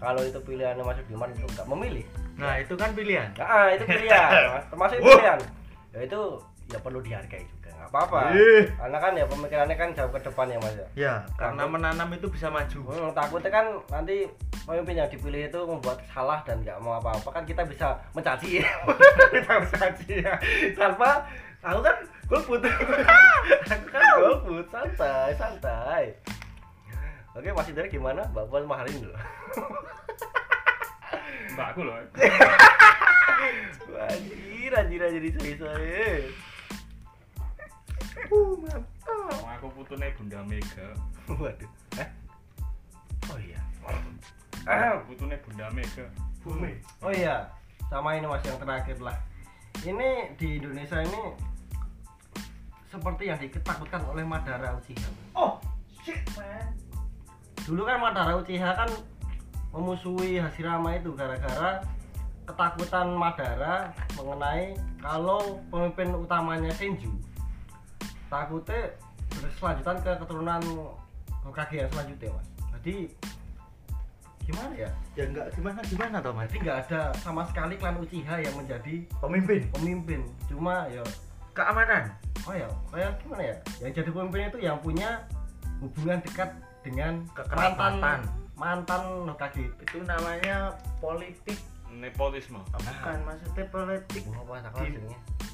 kalau 0.00 0.22
itu 0.24 0.40
pilihannya 0.40 0.80
Mas 0.80 0.98
Diman 1.04 1.30
itu 1.30 1.44
nggak 1.44 1.68
memilih. 1.68 2.04
Nah 2.40 2.56
itu 2.56 2.72
kan 2.74 2.90
pilihan. 2.96 3.28
Nah 3.36 3.68
itu 3.76 3.84
pilihan. 3.84 4.30
Mas. 4.56 4.64
termasuk 4.72 4.96
itu 4.96 5.08
pilihan. 5.12 5.40
Ya 5.92 6.00
itu 6.08 6.20
ya 6.70 6.78
perlu 6.80 7.04
dihargai 7.04 7.44
juga 7.44 7.68
nggak 7.76 7.90
apa-apa. 7.92 8.20
Karena 8.80 8.98
kan 8.98 9.12
ya 9.12 9.24
pemikirannya 9.28 9.76
kan 9.76 9.88
jauh 9.92 10.08
ke 10.08 10.20
depan 10.24 10.46
ya 10.48 10.58
mas 10.62 10.74
ya. 10.74 10.88
Ya 10.96 11.14
karena 11.36 11.66
Takut. 11.66 11.74
menanam 11.76 12.08
itu 12.16 12.26
bisa 12.32 12.46
maju. 12.48 12.80
Hmm, 12.88 13.10
takutnya 13.12 13.50
kan 13.52 13.66
nanti 13.92 14.24
pemimpin 14.64 14.96
yang 15.02 15.10
dipilih 15.10 15.50
itu 15.50 15.60
membuat 15.66 15.98
salah 16.08 16.40
dan 16.48 16.62
nggak 16.64 16.78
mau 16.80 16.96
apa-apa. 16.96 17.28
Kan 17.28 17.44
kita 17.44 17.66
bisa 17.68 17.98
mencaci. 18.16 18.62
Kita 19.34 19.52
bisa 19.60 19.76
mencaci 19.76 20.10
ya. 20.24 20.34
Tanpa 20.78 21.26
aku 21.60 21.80
kan 21.84 21.96
golput. 22.30 22.62
Aku 23.74 23.86
kan 23.90 24.02
golput. 24.16 24.64
Santai 24.70 25.34
santai 25.34 26.04
oke 27.36 27.48
masih 27.54 27.72
dari 27.74 27.88
gimana? 27.90 28.26
Mbak 28.30 28.44
Puan 28.50 28.64
Maharani 28.66 28.98
dulu. 29.02 29.16
Mbakku 31.54 31.80
loh. 31.84 31.96
Anjir 34.00 34.72
anjir 34.74 35.00
anjir 35.02 35.22
sorry 35.34 35.54
sorry. 35.58 35.90
Uh 38.30 38.54
mantap. 38.62 38.84
Aku 39.10 39.46
aku 39.46 39.66
putune 39.82 40.08
Bunda 40.14 40.40
Mega. 40.46 40.88
waduh. 41.30 41.70
Eh? 41.98 42.08
Oh 43.30 43.38
iya. 43.38 43.60
Ah, 44.66 44.98
putune 45.04 45.36
Bunda 45.42 45.66
Mega. 45.74 46.06
Bumi. 46.40 46.72
oh 47.04 47.12
iya 47.12 47.52
sama 47.92 48.16
ini 48.16 48.24
mas 48.24 48.40
yang 48.46 48.56
terakhir 48.56 48.96
lah. 49.02 49.18
Ini 49.82 50.38
di 50.40 50.56
Indonesia 50.62 51.04
ini 51.04 51.22
seperti 52.88 53.28
yang 53.28 53.38
diketakutkan 53.38 54.02
oleh 54.08 54.24
Madara 54.24 54.74
Uchiha 54.78 55.10
Oh, 55.36 55.60
shit 56.00 56.22
man. 56.38 56.79
Dulu 57.64 57.82
kan 57.86 57.98
Madara 58.00 58.32
Uchiha 58.40 58.70
kan 58.76 58.90
memusuhi 59.70 60.40
Hashirama 60.40 60.98
itu 60.98 61.14
gara-gara 61.14 61.84
ketakutan 62.48 63.14
Madara 63.14 63.94
mengenai 64.18 64.74
kalau 64.98 65.62
pemimpin 65.70 66.14
utamanya 66.16 66.72
Senju 66.74 67.10
takutnya 68.30 68.94
berselanjutan 69.30 69.96
ke 70.02 70.10
keturunan 70.22 70.62
Hokage 71.40 71.80
yang 71.80 71.90
selanjutnya 71.90 72.36
mas. 72.36 72.48
Jadi 72.76 72.96
gimana 74.44 74.72
ya? 74.76 74.90
Ya 75.16 75.24
enggak 75.24 75.46
gimana 75.56 75.80
gimana 75.88 76.16
toh, 76.20 76.32
Mas? 76.36 76.52
jadi 76.52 76.58
nggak 76.68 76.78
ada 76.84 77.00
sama 77.22 77.42
sekali 77.48 77.74
klan 77.80 77.96
Uchiha 77.96 78.44
yang 78.44 78.54
menjadi 78.60 79.08
Pemimpin? 79.24 79.60
Pemimpin. 79.72 80.20
Cuma 80.52 80.84
ya 80.92 81.00
keamanan. 81.56 82.12
oh 82.44 82.56
ya 82.56 82.68
kayak 82.92 83.12
gimana 83.24 83.42
ya? 83.52 83.56
Yang 83.80 83.92
jadi 84.04 84.10
pemimpin 84.12 84.48
itu 84.52 84.58
yang 84.60 84.76
punya 84.80 85.24
hubungan 85.80 86.20
dekat 86.24 86.50
dengan 86.80 87.24
Kekerabatan. 87.30 87.76
mantan 87.76 88.20
mantan 88.54 89.02
Hokage 89.26 89.72
itu 89.74 89.98
namanya 90.02 90.72
politik. 90.98 91.56
Nepotisme. 91.90 92.56
Oh, 92.56 92.78
bukan 92.78 93.18
maksudnya 93.24 93.64
politik. 93.66 94.22
apa 94.30 94.52
tak 94.62 94.72
Di- 94.86 95.00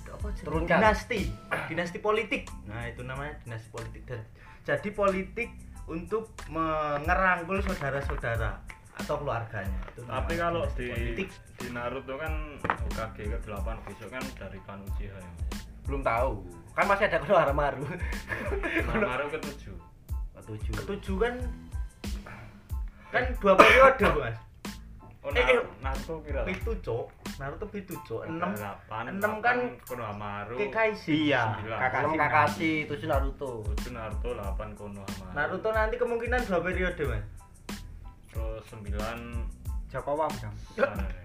apa? 0.07 0.27
Turunkan. 0.39 0.79
dinasti 0.79 1.21
dinasti 1.67 1.99
politik 1.99 2.47
nah 2.65 2.83
itu 2.85 3.03
namanya 3.03 3.35
dinasti 3.43 3.69
politik 3.69 4.07
dan 4.07 4.23
jadi 4.62 4.89
politik 4.91 5.51
untuk 5.85 6.31
mengerangkul 6.47 7.59
saudara-saudara 7.61 8.55
atau 8.97 9.15
keluarganya 9.19 9.77
itu 9.87 10.01
Tapi 10.03 10.33
kalau 10.35 10.62
di 10.73 10.89
politik 10.89 11.29
di 11.57 11.69
Naruto 11.69 12.17
kan 12.17 12.33
Hokage 12.65 13.29
ke-8 13.29 13.67
besok 13.83 14.09
kan 14.09 14.23
dari 14.37 14.59
Klan 14.62 14.81
Uchiha 14.85 15.12
ya. 15.12 15.33
Belum 15.85 16.01
tahu 16.01 16.43
kan 16.73 16.85
masih 16.87 17.05
ada 17.07 17.19
keluar 17.21 17.49
maru 17.51 17.85
Namaru 18.87 19.27
ke-7. 19.33 19.75
Tujuh 20.38 20.72
ketujuh 20.75 21.16
kan 21.18 21.35
kan 23.09 23.22
dua 23.35 23.55
periode 23.55 24.05
mas 24.14 24.37
Oh, 25.20 25.35
Eh, 25.35 25.42
eh. 25.42 25.59
Naruto 25.83 26.22
kira 26.22 26.46
itu 26.46 26.70
cok 26.79 27.11
Naruto 27.37 27.66
itu 27.72 27.99
cok 28.01 28.31
enam 28.31 28.55
8, 28.55 29.11
enam 29.11 29.42
kan 29.42 29.59
Konohamaru. 29.83 30.55
Kekaishi 30.55 31.27
Iya. 31.27 31.59
Kakashi. 31.66 32.14
Kakashi 32.14 32.70
tujuh 32.87 33.11
Naruto 33.11 33.66
Tujuh 33.66 33.90
Naruto 33.90 34.31
8 34.31 34.55
Konohamaru. 34.79 35.35
Naruto 35.35 35.68
nanti 35.68 35.99
kemungkinan 35.99 36.46
dua 36.46 36.62
periode 36.62 37.03
mas 37.05 37.27
terus 38.31 38.62
9 38.70 38.87
Joko 39.90 40.11
Wam 40.14 40.31
dong. 40.31 40.55
sana 40.77 41.03
ya. 41.03 41.22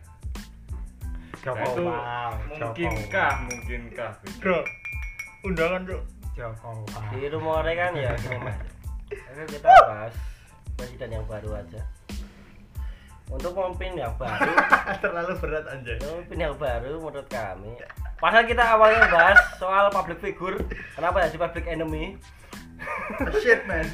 Joko 1.39 1.53
Nah, 1.55 1.69
itu 1.69 1.83
Wam. 1.83 2.33
mungkinkah 2.49 3.31
mungkinkah 3.45 4.11
bro 4.41 4.57
undangan 5.43 5.81
cok 5.85 6.03
Joko 6.33 6.69
Wam. 6.89 7.03
di 7.13 7.29
rumornya 7.29 7.73
kan 7.77 7.91
ya 7.93 8.11
mas 8.39 8.57
Oke, 9.11 9.43
kita 9.49 9.69
bahas 9.85 10.13
presiden 10.73 11.09
yang 11.13 11.25
baru 11.25 11.55
aja. 11.55 11.81
Untuk 13.27 13.55
pemimpin 13.55 13.95
yang 13.95 14.11
baru. 14.15 14.51
Terlalu 15.03 15.33
berat 15.39 15.65
anjay 15.69 15.95
pemimpin 15.97 16.37
yang 16.37 16.55
baru 16.55 16.99
menurut 16.99 17.27
kami. 17.27 17.79
Padahal 18.19 18.43
kita 18.43 18.63
awalnya 18.65 19.07
bahas 19.07 19.39
soal 19.55 19.87
public 19.87 20.19
figure. 20.19 20.59
Kenapa 20.93 21.23
ya 21.23 21.27
si 21.27 21.39
public 21.39 21.63
enemy? 21.65 22.19
Shit 23.41 23.63
man. 23.65 23.87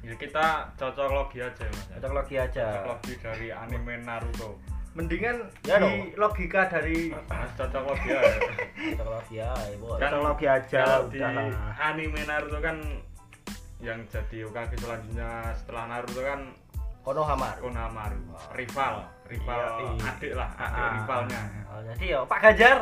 Ya 0.00 0.12
kita 0.14 0.72
cocok 0.76 1.08
logi 1.08 1.38
aja 1.40 1.62
ya, 1.62 1.70
mas. 1.70 1.84
Ya. 1.86 1.94
cocok 1.96 2.12
logi 2.12 2.36
aja. 2.36 2.64
Cocok 2.66 2.86
logi 2.90 3.12
dari 3.16 3.48
anime 3.48 3.94
Naruto. 4.00 4.60
Mendingan 4.90 5.46
Ya 5.62 5.78
di 5.78 5.86
dong. 6.10 6.18
logika 6.18 6.66
dari 6.66 7.14
mas 7.30 7.50
cocok 7.54 7.82
logi 7.86 8.08
aja. 8.18 8.40
Cocok 8.92 9.08
logi 9.08 9.34
ya 9.38 9.50
bos 9.78 9.96
Kan- 9.96 10.10
Teknologi 10.12 10.46
aja 10.46 10.80
kalau 10.82 11.08
di 11.08 11.20
anime 11.78 12.20
Naruto 12.24 12.58
kan 12.60 12.76
yang 13.80 13.98
jadi 14.06 14.44
Hokage 14.44 14.76
selanjutnya 14.76 15.30
setelah 15.56 15.84
Naruto 15.88 16.20
kan 16.20 16.40
Konohamaru. 17.00 17.64
Konohamaru. 17.64 18.20
Rival 18.52 18.94
rival 19.24 19.56
Iya, 19.56 19.88
iya. 19.96 20.10
adik 20.10 20.32
lah 20.34 20.48
adik 20.52 20.76
Ah. 20.76 20.90
rivalnya. 21.00 21.40
Oh, 21.66 21.80
jadi 21.86 22.04
ya 22.06 22.20
Pak 22.24 22.38
Ganjar. 22.42 22.76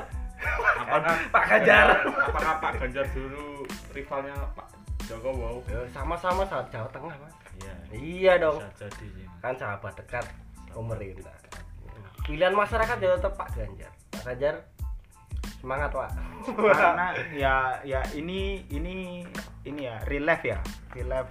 Apakah 0.79 1.17
Pak 1.31 1.45
Ganjar. 1.47 1.87
apakah 2.03 2.55
Pak 2.59 2.73
Ganjar 2.79 3.07
dulu 3.11 3.63
rivalnya 3.91 4.35
Pak 4.55 4.67
Jokowi 5.05 5.63
Ya, 5.67 5.81
sama-sama 5.89 6.43
saat 6.45 6.67
Jawa 6.69 6.89
Tengah 6.91 7.15
mas 7.15 7.35
iya. 7.57 7.75
Iya 7.91 8.33
dong. 8.39 8.59
Jadi 8.75 9.07
sih 9.07 9.27
kan 9.39 9.55
sahabat 9.55 9.95
dekat 9.95 10.27
pemerintah. 10.69 11.35
pilihan 12.23 12.53
masyarakat 12.53 12.97
ya 12.99 13.17
tetap 13.17 13.35
Pak 13.35 13.49
Ganjar. 13.55 13.93
Pak 14.13 14.23
Ganjar 14.27 14.55
semangat 15.59 15.91
pak. 15.91 16.11
Karena 16.55 17.07
ya 17.47 17.55
ya 17.83 18.01
ini 18.13 18.63
ini 18.69 19.25
ini 19.65 19.85
ya 19.85 19.99
relief 20.05 20.41
ya, 20.43 20.59
relief 20.93 21.27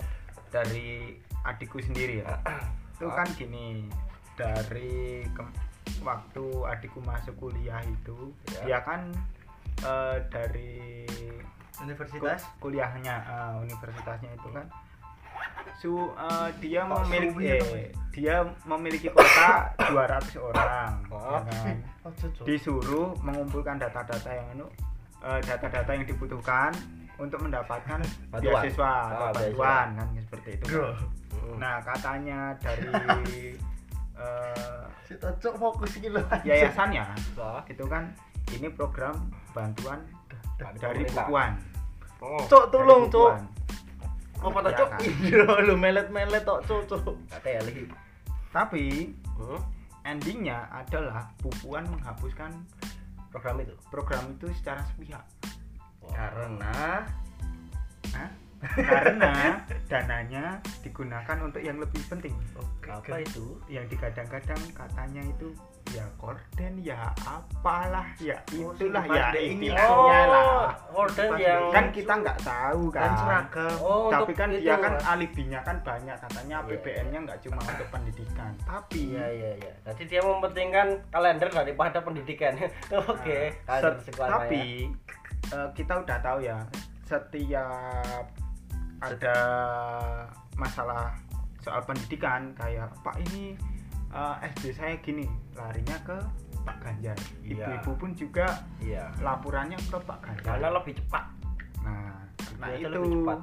dari 0.47 1.15
adikku 1.43 1.79
sendiri 1.79 2.21
ya. 2.21 2.35
Itu 2.95 3.07
kan 3.07 3.27
gini 3.33 3.85
dari 4.33 5.21
ke- 5.27 5.55
waktu 5.99 6.45
adikku 6.67 7.01
masuk 7.01 7.33
kuliah 7.39 7.81
itu 7.81 8.33
Ya. 8.53 8.61
dia 8.63 8.79
kan 8.81 9.09
eh, 9.81 10.17
dari 10.29 11.05
universitas 11.79 12.41
ku- 12.57 12.69
kuliahnya 12.69 13.15
eh, 13.17 13.53
universitasnya 13.61 14.29
itu 14.31 14.49
kan 14.49 14.65
su 15.77 15.93
eh, 16.09 16.49
dia 16.57 16.85
Pak 16.85 17.05
memiliki 17.05 17.45
eh, 17.49 17.89
dia 18.09 18.41
memiliki 18.63 19.09
kota 19.09 19.73
200 19.77 20.37
orang 20.37 20.91
Oh. 21.09 21.41
ya 21.41 21.41
kan? 21.45 21.77
oh 22.05 22.13
disuruh 22.43 23.13
mengumpulkan 23.19 23.77
data-data 23.77 24.29
yang 24.29 24.47
anu 24.53 24.65
eh, 25.21 25.39
data-data 25.41 25.91
yang 25.93 26.05
dibutuhkan 26.05 26.73
untuk 27.17 27.39
mendapatkan 27.41 27.99
Bantuan. 28.29 28.61
beasiswa 28.61 28.91
atau 29.09 29.25
Ah, 29.25 29.31
beasiswa. 29.33 29.57
bantuan 29.57 29.87
kan 29.97 30.07
seperti 30.21 30.49
itu. 30.57 30.65
Bro 30.69 30.89
nah 31.55 31.79
katanya 31.79 32.51
dari 32.59 32.91
eh, 34.19 34.83
si 35.07 35.13
cocok 35.15 35.53
fokus 35.55 35.91
gitu 35.95 36.19
yayasannya 36.43 37.07
Wah. 37.39 37.63
itu 37.71 37.85
kan 37.87 38.11
ini 38.51 38.67
program 38.71 39.15
bantuan 39.55 40.03
dari 40.57 41.05
bukuan. 41.07 41.53
Oh. 42.17 42.41
Cok 42.49 42.65
tolong 42.73 43.13
cok. 43.13 43.33
oh 44.41 44.49
pada 44.49 44.73
cok 44.73 44.89
kan. 44.97 44.99
lu 45.67 45.77
melet 45.77 46.07
melet 46.09 46.41
tok 46.41 46.65
cok 46.65 46.81
cok. 46.89 47.15
Tapi 48.49 49.13
hmm? 49.37 49.59
endingnya 50.07 50.65
adalah 50.71 51.29
bukuan 51.43 51.85
menghapuskan 51.91 52.49
program 53.29 53.59
itu? 53.61 53.75
program 53.91 54.23
itu 54.33 54.47
secara 54.57 54.81
sepihak 54.87 55.21
karena 56.11 57.03
Hah? 58.13 58.29
karena 58.73 59.33
dananya 59.91 60.57
digunakan 60.81 61.37
untuk 61.39 61.61
yang 61.61 61.77
lebih 61.77 62.01
penting. 62.09 62.33
Oke. 62.57 62.89
Apa 62.89 63.21
itu? 63.21 63.61
Yang 63.67 63.93
digadang-gadang 63.93 64.61
katanya 64.73 65.21
itu 65.23 65.53
ya 65.87 66.03
korden 66.19 66.83
ya 66.83 66.99
apalah 67.23 68.03
ya 68.19 68.35
Oh, 68.59 68.75
itulah 68.75 68.99
si 68.99 69.15
ya 69.15 69.27
istilahnya 69.31 70.19
lah 70.27 70.75
oh 70.91 71.07
dan 71.15 71.31
Pas 71.31 71.39
yang 71.39 71.63
kan 71.71 71.85
kita 71.95 72.11
nggak 72.11 72.39
tahu 72.43 72.83
kan 72.91 73.07
kan. 73.07 73.11
seragam. 73.15 73.75
Oh 73.79 74.11
tapi 74.11 74.35
kan 74.35 74.51
dia 74.51 74.75
kan 74.75 74.99
Mas. 74.99 75.07
alibinya 75.07 75.59
kan 75.63 75.79
banyak 75.79 76.17
katanya 76.19 76.55
Iya, 76.59 76.75
APBN-nya 76.75 77.19
nggak 77.23 77.39
cuma 77.39 77.61
untuk 77.63 77.87
pendidikan. 77.87 78.51
Tapi 78.67 78.99
iya 79.15 79.25
iya 79.31 79.51
iya. 79.63 79.71
Jadi 79.87 80.03
dia 80.09 80.19
mementingkan 80.19 80.87
kalender 81.07 81.47
daripada 81.47 82.03
pendidikan. 82.03 82.51
Oke 83.07 83.55
Nah, 83.63 83.79
kalender 83.79 84.03
set- 84.03 84.19
eh, 85.53 85.69
kita 85.75 85.93
udah 86.03 86.17
tahu 86.19 86.39
ya 86.43 86.57
setiap 87.07 88.25
ada 88.99 89.37
masalah 90.57 91.15
soal 91.61 91.79
pendidikan 91.85 92.51
kayak 92.57 92.89
Pak 93.05 93.15
ini 93.31 93.55
eh, 94.11 94.35
SD 94.55 94.75
saya 94.75 94.95
gini 94.99 95.27
larinya 95.55 95.97
ke 96.03 96.17
Pak 96.67 96.77
Ganjar. 96.83 97.15
Iya. 97.47 97.63
ibu-ibu 97.63 97.91
pun 97.95 98.11
juga 98.11 98.67
iya. 98.83 99.07
laporannya 99.23 99.79
ke 99.79 99.97
Pak 100.03 100.19
Ganjar. 100.19 100.59
Karena 100.59 100.67
lebih 100.75 100.93
cepat. 100.99 101.25
Nah 101.83 102.15
nah 102.57 102.67
itu 102.73 102.89
lebih 102.89 103.11
cepat. 103.21 103.39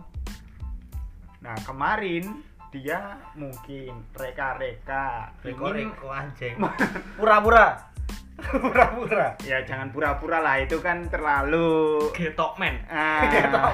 nah 1.45 1.55
kemarin 1.61 2.41
dia 2.75 3.21
mungkin 3.39 4.03
reka-reka 4.17 5.31
reko 5.47 5.71
ingin 5.71 5.95
reko 5.95 6.09
anjing. 6.11 6.57
Pura-pura 7.21 7.94
pura-pura? 8.39 9.39
Ya 9.47 9.63
jangan 9.63 9.95
pura-pura 9.95 10.39
lah 10.43 10.59
itu 10.59 10.79
kan 10.83 11.07
terlalu 11.07 11.99
getok 12.13 12.59
men 12.59 12.83
ah, 12.91 13.23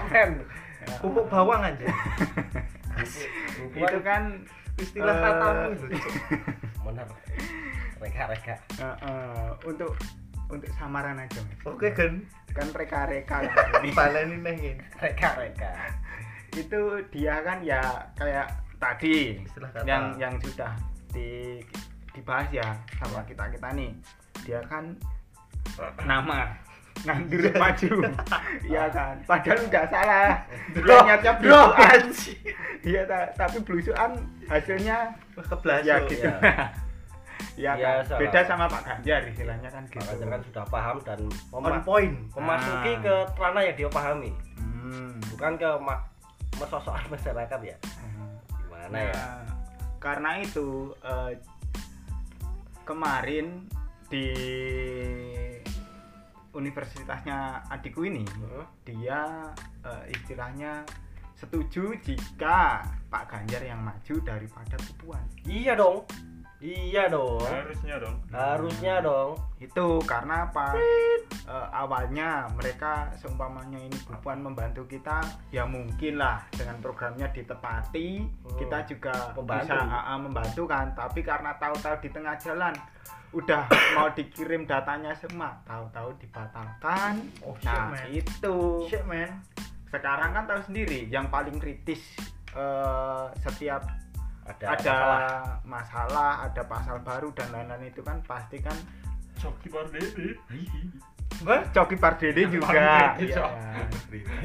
men 0.13 0.45
pupuk 1.01 1.29
bawang 1.29 1.65
anjing 1.65 1.89
itu 3.77 3.99
kan 4.03 4.23
istilah 4.81 5.17
katamu 5.21 5.63
itu. 5.77 5.87
Cok. 6.01 6.13
bener 6.89 7.07
reka-reka. 8.01 8.57
Eh, 8.81 8.97
eh, 9.05 9.49
untuk 9.69 9.93
untuk 10.51 10.71
samaran 10.75 11.21
aja 11.21 11.41
Mas. 11.45 11.61
oke 11.69 11.89
kan 11.93 12.25
kan 12.51 12.67
reka-reka. 12.73 13.45
Ini. 13.85 13.91
baleni 13.93 14.37
neng 14.41 14.57
ini 14.59 14.85
reka-reka. 14.99 15.71
Itu 16.57 17.05
dia 17.13 17.45
kan 17.45 17.63
ya 17.63 17.81
kayak 18.17 18.49
tadi 18.81 19.39
Istilah 19.45 19.71
kata. 19.71 19.85
yang 19.87 20.05
yang 20.17 20.35
sudah 20.41 20.73
di 21.13 21.61
dibahas 22.11 22.49
ya 22.51 22.67
sama 22.99 23.23
kita 23.29 23.47
kita 23.55 23.69
nih 23.77 23.93
dia 24.43 24.61
kan 24.66 24.84
nama 26.03 26.51
ngandur 27.01 27.49
maju. 27.55 27.91
Iya 28.70 28.84
kan? 28.88 29.16
Padahal 29.24 29.59
udah 29.62 29.84
salah. 29.86 30.28
Dia 30.70 30.97
niatnya 31.01 31.32
belusuan 31.38 32.01
iya 32.80 33.03
ta- 33.05 33.32
tapi 33.34 33.57
belusuan 33.61 34.11
hasilnya 34.47 35.12
Keblasuk. 35.34 35.86
ya 35.86 35.97
gitu. 36.07 36.28
Ya, 37.57 37.72
ya 37.74 38.01
kan? 38.01 38.05
salah. 38.07 38.20
beda 38.20 38.41
sama 38.43 38.64
Pak 38.66 38.82
Ganjar 38.84 39.20
istilahnya 39.26 39.68
kan 39.68 39.84
Pak 39.84 39.93
gitu. 39.93 40.05
Ganjar 40.07 40.28
kan 40.30 40.41
sudah 40.45 40.64
paham 40.66 40.97
dan 41.03 41.20
On 41.51 41.80
point. 41.82 42.14
memasuki 42.32 42.93
Ah. 42.95 43.01
ke 43.01 43.14
ranah 43.34 43.62
yang 43.62 43.76
dia 43.76 43.88
pahami. 43.91 44.32
Hmm. 44.57 45.12
bukan 45.28 45.53
ke 45.57 45.70
ma- 45.78 46.05
mesosokan 46.55 47.05
masyarakat 47.14 47.61
ya? 47.62 47.76
Gimana 48.61 48.97
ya? 48.99 49.12
Nah, 49.12 49.41
karena 49.99 50.30
itu 50.38 50.68
eh, 51.01 51.32
kemarin 52.82 53.68
di 54.11 54.27
universitasnya 56.51 57.63
adikku 57.71 58.03
ini 58.03 58.27
Heeh. 58.27 58.67
dia 58.83 59.55
eh, 59.87 60.05
istilahnya 60.11 60.83
setuju 61.39 61.97
jika 62.03 62.85
Pak 63.09 63.25
Ganjar 63.31 63.65
yang 63.65 63.81
maju 63.81 64.15
daripada 64.21 64.77
Pupuan 64.77 65.25
iya 65.47 65.79
dong 65.79 66.05
iya 66.61 67.09
dong. 67.09 67.41
Harusnya 67.41 67.97
dong. 67.97 68.17
Harusnya 68.29 68.95
dong. 69.01 69.41
Itu 69.57 69.97
karena 70.05 70.45
apa? 70.49 70.77
Eh, 70.77 71.69
awalnya 71.73 72.47
mereka 72.55 73.11
seumpamanya 73.17 73.81
ini 73.81 73.97
Pupuan 74.07 74.45
membantu 74.45 74.85
kita 74.87 75.25
ya 75.51 75.65
mungkin 75.65 76.21
lah 76.21 76.45
dengan 76.53 76.77
programnya 76.85 77.33
ditepati. 77.33 78.09
Hmm. 78.23 78.57
kita 78.61 78.79
juga 78.87 79.33
Membantu. 79.33 79.73
bisa 79.73 79.77
ah, 79.81 80.15
ah, 80.15 80.19
membantu 80.21 80.63
kan. 80.69 80.93
Tapi 80.93 81.21
karena 81.25 81.57
tahu-tahu 81.57 81.97
di 82.05 82.09
tengah 82.13 82.37
jalan 82.37 82.75
udah 83.31 83.63
mau 83.97 84.09
dikirim 84.13 84.69
datanya 84.69 85.17
semua 85.17 85.57
tahu-tahu 85.65 86.13
dibatalkan. 86.21 87.25
Oh, 87.41 87.57
shit, 87.57 87.67
nah 87.67 87.89
man. 87.89 88.07
itu. 88.13 88.57
Shit 88.87 89.05
man. 89.09 89.33
sekarang 89.91 90.31
kan 90.31 90.47
tahu 90.47 90.71
sendiri 90.71 91.11
yang 91.11 91.27
paling 91.35 91.59
kritis 91.59 92.15
eh, 92.55 93.27
setiap 93.43 93.83
ada, 94.51 94.64
ada 94.74 94.76
masalah. 94.76 95.20
masalah 95.64 96.30
ada 96.51 96.62
pasal 96.66 96.96
baru 97.03 97.28
dan 97.32 97.48
lain-lain 97.55 97.90
itu 97.90 98.03
kan 98.03 98.18
pasti 98.26 98.59
kan 98.59 98.74
Coki 99.40 99.68
Pardede. 99.72 100.36
Coki 101.72 101.96
Pardede 101.96 102.42
juga. 102.51 102.68
Pardede. 102.68 103.32
Cok. 103.32 103.53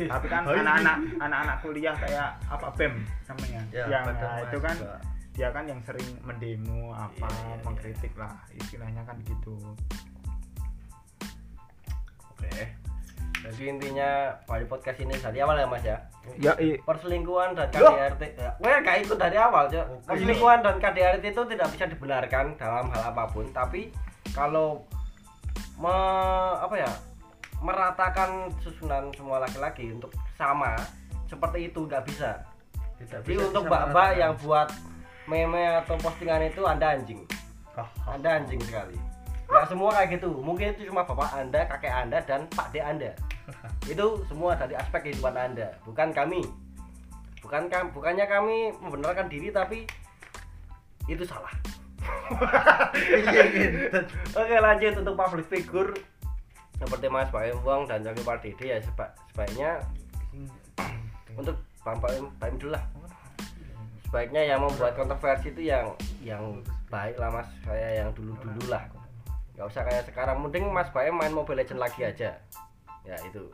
tapi 0.06 0.28
kan 0.30 0.42
anak-anak 0.46 0.98
anak-anak 1.20 1.58
kuliah 1.60 1.96
kayak 1.98 2.38
apa 2.48 2.68
BEM 2.78 2.94
namanya? 3.28 3.62
Ya, 3.74 3.86
yang 3.90 4.06
nah, 4.08 4.40
itu 4.46 4.58
kan 4.62 4.76
Mahasiswa. 4.78 4.98
dia 5.36 5.50
kan 5.52 5.64
yang 5.68 5.82
sering 5.84 6.10
mendemo 6.24 6.96
apa 6.96 7.28
Iya, 7.28 7.44
iya, 7.44 7.56
mengkritik 7.66 8.14
lah 8.16 8.34
istilahnya 8.56 9.04
kan 9.04 9.18
gitu. 9.26 9.58
Oke 12.32 12.85
jadi 13.46 13.78
intinya 13.78 14.10
pada 14.50 14.66
podcast 14.66 14.98
ini 15.06 15.14
dari 15.22 15.38
awal 15.38 15.62
ya 15.62 15.68
mas 15.70 15.86
ya? 15.86 15.98
Ya 16.42 16.54
i, 16.58 16.82
perselingkuhan 16.82 17.54
dan. 17.54 17.70
KDRT 17.70 18.42
ya, 18.42 18.50
well 18.58 18.82
gak 18.82 18.98
ikut 19.06 19.18
dari 19.22 19.38
awal 19.38 19.70
Cok. 19.70 20.10
perselingkuhan 20.10 20.60
dan 20.66 20.76
KDRT 20.82 21.24
itu 21.30 21.44
tidak 21.54 21.68
bisa 21.70 21.86
dibenarkan 21.86 22.46
dalam 22.58 22.90
hal 22.90 23.14
apa 23.14 23.30
pun 23.30 23.46
tapi 23.54 23.94
kalau 24.34 24.82
me, 25.78 25.96
apa 26.58 26.74
ya 26.74 26.92
meratakan 27.62 28.50
susunan 28.66 29.14
semua 29.14 29.38
laki-laki 29.46 29.94
untuk 29.94 30.10
sama 30.34 30.74
seperti 31.30 31.70
itu 31.70 31.86
nggak 31.86 32.04
bisa. 32.10 32.42
Tidak 32.98 33.22
jadi 33.22 33.30
bisa 33.30 33.46
untuk 33.54 33.70
mbak-mbak 33.70 34.10
yang 34.18 34.34
buat 34.42 34.74
meme 35.30 35.86
atau 35.86 35.96
postingan 36.02 36.50
itu 36.50 36.66
anda 36.66 36.98
anjing. 36.98 37.22
Oh, 37.78 37.90
anda 38.10 38.42
anjing 38.42 38.62
sekali 38.66 39.15
nggak 39.46 39.66
semua 39.70 39.90
kayak 39.94 40.10
gitu. 40.18 40.30
Mungkin 40.42 40.74
itu 40.74 40.90
cuma 40.90 41.06
bapak 41.06 41.32
anda 41.38 41.62
kakek 41.70 41.94
anda 41.94 42.18
dan 42.26 42.50
pak 42.52 42.74
de 42.74 42.82
anda. 42.82 43.12
Itu 43.92 44.26
semua 44.26 44.58
dari 44.58 44.74
aspek 44.74 45.10
kehidupan 45.10 45.38
anda 45.38 45.70
bukan 45.86 46.10
kami. 46.10 46.42
Bukan 47.46 47.70
kam 47.70 47.94
bukannya 47.94 48.26
kami 48.26 48.74
membenarkan 48.82 49.30
diri 49.30 49.54
tapi 49.54 49.86
itu 51.06 51.22
salah. 51.22 51.54
Oke 54.42 54.56
lanjut 54.58 54.94
untuk 54.98 55.14
public 55.14 55.46
figure. 55.46 55.94
Seperti 56.76 57.06
Mas 57.08 57.30
Pak 57.30 57.62
Wong 57.62 57.86
dan 57.86 58.02
Joki 58.02 58.26
Pardede 58.26 58.66
ya 58.66 58.82
seba- 58.82 59.14
sebaiknya 59.30 59.78
untuk 61.40 61.54
Pak 61.86 62.02
Pak 62.02 62.18
Pak 62.42 62.58
dulu 62.58 62.74
lah. 62.74 62.84
Sebaiknya 64.10 64.42
yang 64.42 64.66
membuat 64.66 64.98
kontroversi 64.98 65.54
itu 65.54 65.70
yang 65.70 65.94
yang 66.26 66.42
baik 66.90 67.22
lah 67.22 67.30
mas. 67.30 67.48
Saya 67.62 68.02
yang 68.02 68.10
dulu 68.18 68.34
dulu 68.42 68.74
lah 68.74 68.90
nggak 69.56 69.68
usah 69.72 69.82
kayak 69.88 70.04
sekarang 70.08 70.44
mending 70.44 70.68
mas 70.70 70.92
Baim 70.92 71.16
main 71.16 71.32
Mobile 71.32 71.64
Legend 71.64 71.80
lagi 71.80 72.04
aja. 72.04 72.36
Ya 73.08 73.18
itu. 73.24 73.48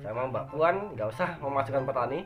Sama 0.00 0.30
Mbak 0.30 0.54
Puan 0.54 0.76
nggak 0.96 1.08
usah 1.12 1.36
memasukkan 1.42 1.84
petani. 1.84 2.20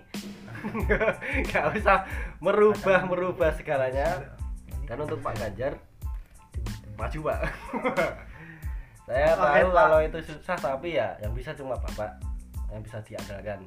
Nggak 1.49 1.67
usah 1.79 2.05
merubah 2.41 3.05
merubah 3.09 3.51
segalanya. 3.57 4.37
Dan 4.87 5.03
untuk 5.03 5.19
Pak 5.25 5.35
Ganjar 5.41 5.75
maju 6.97 7.19
Pak. 7.33 7.41
Saya 9.07 9.39
tahu 9.39 9.71
kalau 9.71 9.99
itu 10.03 10.19
susah 10.27 10.57
tapi 10.59 10.99
ya 10.99 11.15
yang 11.23 11.33
bisa 11.33 11.55
cuma 11.55 11.79
Bapak 11.79 12.19
yang 12.73 12.83
bisa 12.83 12.99
diandalkan. 13.07 13.65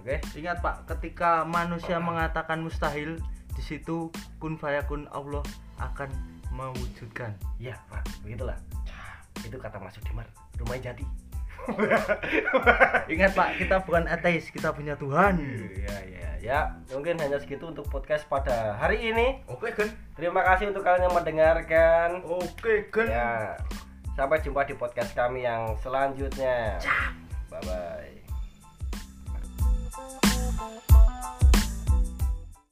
Oke? 0.00 0.16
Ingat 0.32 0.64
Pak, 0.64 0.88
ketika 0.88 1.44
manusia 1.44 2.00
mengatakan 2.00 2.64
mustahil, 2.64 3.20
di 3.52 3.60
situ 3.60 4.08
kun 4.40 4.56
fayakun 4.56 5.04
Allah 5.12 5.44
akan 5.76 6.08
mewujudkan. 6.54 7.34
Iya, 7.56 7.78
Pak, 7.88 8.04
begitulah. 8.22 8.58
Itu 9.42 9.56
kata 9.56 9.80
Mas 9.80 9.96
Sudiman, 9.96 10.26
rumahnya 10.60 10.92
jadi. 10.92 11.04
Ingat 13.14 13.32
Pak, 13.36 13.50
kita 13.60 13.84
bukan 13.84 14.08
ateis, 14.08 14.48
kita 14.48 14.72
punya 14.72 14.96
Tuhan. 14.96 15.38
Iya, 15.40 15.96
iya, 16.08 16.30
ya. 16.40 16.60
Mungkin 16.92 17.20
hanya 17.20 17.36
segitu 17.36 17.68
untuk 17.68 17.86
podcast 17.88 18.24
pada 18.26 18.76
hari 18.80 19.12
ini. 19.12 19.44
Oke, 19.46 19.72
Gen. 19.76 19.92
Terima 20.16 20.40
kasih 20.44 20.72
untuk 20.72 20.82
kalian 20.82 21.08
yang 21.08 21.16
mendengarkan. 21.16 22.08
Oke, 22.24 22.88
Gen. 22.88 23.08
Ya. 23.12 23.56
Sampai 24.16 24.42
jumpa 24.42 24.66
di 24.66 24.74
podcast 24.76 25.12
kami 25.12 25.46
yang 25.46 25.76
selanjutnya. 25.80 26.80
Bye 27.48 27.60
bye. 27.64 28.19